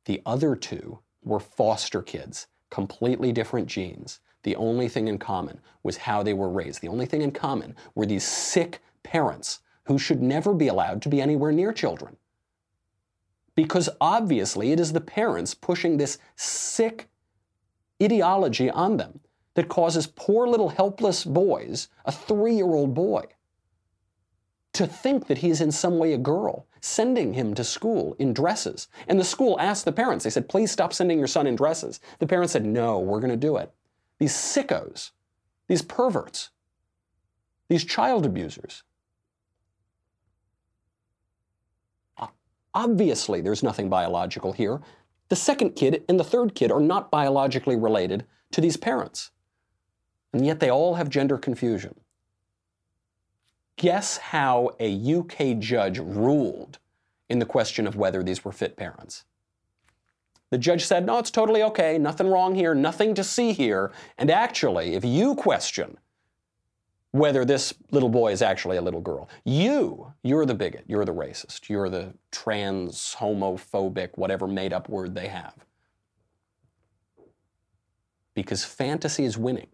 [0.06, 5.98] The other two were foster kids, completely different genes the only thing in common was
[5.98, 6.82] how they were raised.
[6.82, 11.10] The only thing in common were these sick parents who should never be allowed to
[11.10, 12.18] be anywhere near children.
[13.56, 17.10] Because obviously it is the parents pushing this sick
[18.02, 19.20] ideology on them
[19.56, 23.24] that causes poor little helpless boys, a three year old boy,
[24.74, 28.34] to think that he is in some way a girl, sending him to school in
[28.34, 28.88] dresses.
[29.08, 32.00] And the school asked the parents, they said, please stop sending your son in dresses.
[32.18, 33.72] The parents said, no, we're going to do it
[34.20, 35.12] these sickos,
[35.68, 36.50] these perverts,
[37.68, 38.84] these child abusers.
[42.74, 44.82] Obviously, there's nothing biological here.
[45.30, 49.32] The second kid and the third kid are not biologically related to these parents.
[50.34, 51.96] And yet they all have gender confusion.
[53.78, 56.80] Guess how a UK judge ruled
[57.30, 59.26] in the question of whether these were fit parents?
[60.54, 63.92] The judge said, no, it's totally okay, nothing wrong here, nothing to see here.
[64.20, 65.98] And actually, if you question
[67.10, 71.12] whether this little boy is actually a little girl, you, you're the bigot, you're the
[71.12, 75.56] racist, you're the trans, homophobic, whatever made up word they have.
[78.36, 79.70] Because fantasy is winning.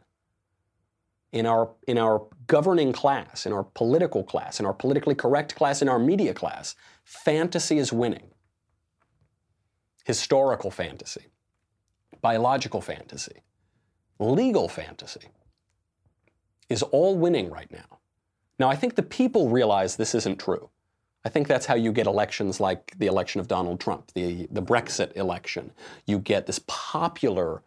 [1.34, 5.82] In our, in our governing class, in our political class, in our politically correct class,
[5.82, 8.32] in our media class, fantasy is winning
[10.10, 11.28] historical fantasy,
[12.20, 13.44] biological fantasy,
[14.18, 15.28] legal fantasy
[16.68, 18.00] is all winning right now.
[18.58, 20.72] Now, I think the people realize this isn't true.
[21.24, 24.64] I think that's how you get elections like the election of Donald Trump, the, the
[24.64, 25.74] Brexit election.
[26.08, 27.62] You get this popular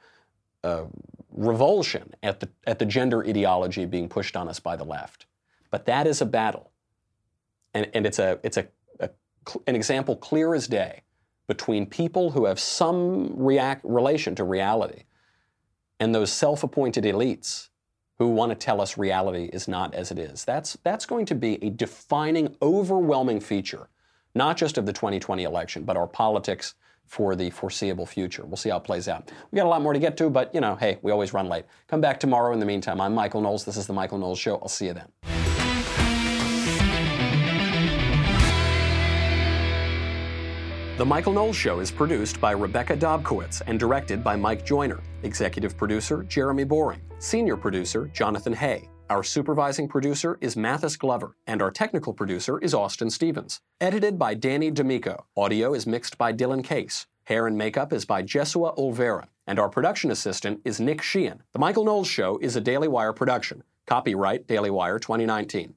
[0.64, 0.86] uh,
[1.30, 5.26] revulsion at the, at the gender ideology being pushed on us by the left.
[5.70, 6.72] But that is a battle.
[7.72, 8.66] And, and it's, a, it's a,
[8.98, 9.10] a
[9.68, 11.02] an example clear as day
[11.52, 15.02] between people who have some react, relation to reality
[16.00, 17.68] and those self appointed elites
[18.18, 20.46] who want to tell us reality is not as it is.
[20.46, 23.90] That's, that's going to be a defining, overwhelming feature,
[24.34, 26.74] not just of the 2020 election, but our politics
[27.04, 28.46] for the foreseeable future.
[28.46, 29.30] We'll see how it plays out.
[29.50, 31.50] We got a lot more to get to, but you know, hey, we always run
[31.50, 31.66] late.
[31.86, 32.54] Come back tomorrow.
[32.54, 33.66] In the meantime, I'm Michael Knowles.
[33.66, 34.56] This is The Michael Knowles Show.
[34.56, 35.51] I'll see you then.
[41.02, 45.00] The Michael Knowles Show is produced by Rebecca Dobkowitz and directed by Mike Joyner.
[45.24, 47.00] Executive producer Jeremy Boring.
[47.18, 48.88] Senior producer Jonathan Hay.
[49.10, 53.60] Our supervising producer is Mathis Glover, and our technical producer is Austin Stevens.
[53.80, 55.26] Edited by Danny D'Amico.
[55.36, 57.08] Audio is mixed by Dylan Case.
[57.24, 61.42] Hair and makeup is by Jesua Olvera, and our production assistant is Nick Sheehan.
[61.52, 63.64] The Michael Knowles Show is a Daily Wire production.
[63.88, 65.74] Copyright Daily Wire 2019.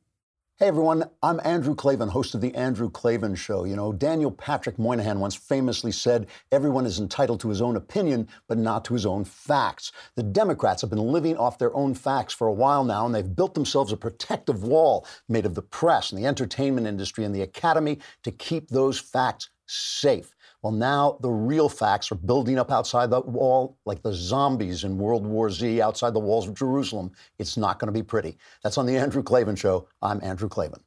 [0.57, 3.65] Hey everyone, I'm Andrew Klavan, host of The Andrew Klavan Show.
[3.65, 8.29] You know, Daniel Patrick Moynihan once famously said, Everyone is entitled to his own opinion,
[8.47, 9.91] but not to his own facts.
[10.15, 13.35] The Democrats have been living off their own facts for a while now, and they've
[13.35, 17.41] built themselves a protective wall made of the press and the entertainment industry and the
[17.41, 20.34] academy to keep those facts safe.
[20.65, 24.97] Well, now the real facts are building up outside the wall like the zombies in
[24.97, 27.11] World War Z outside the walls of Jerusalem.
[27.37, 28.35] It's not going to be pretty.
[28.63, 29.87] That's on The Andrew Klavan Show.
[30.01, 30.79] I'm Andrew Klavan.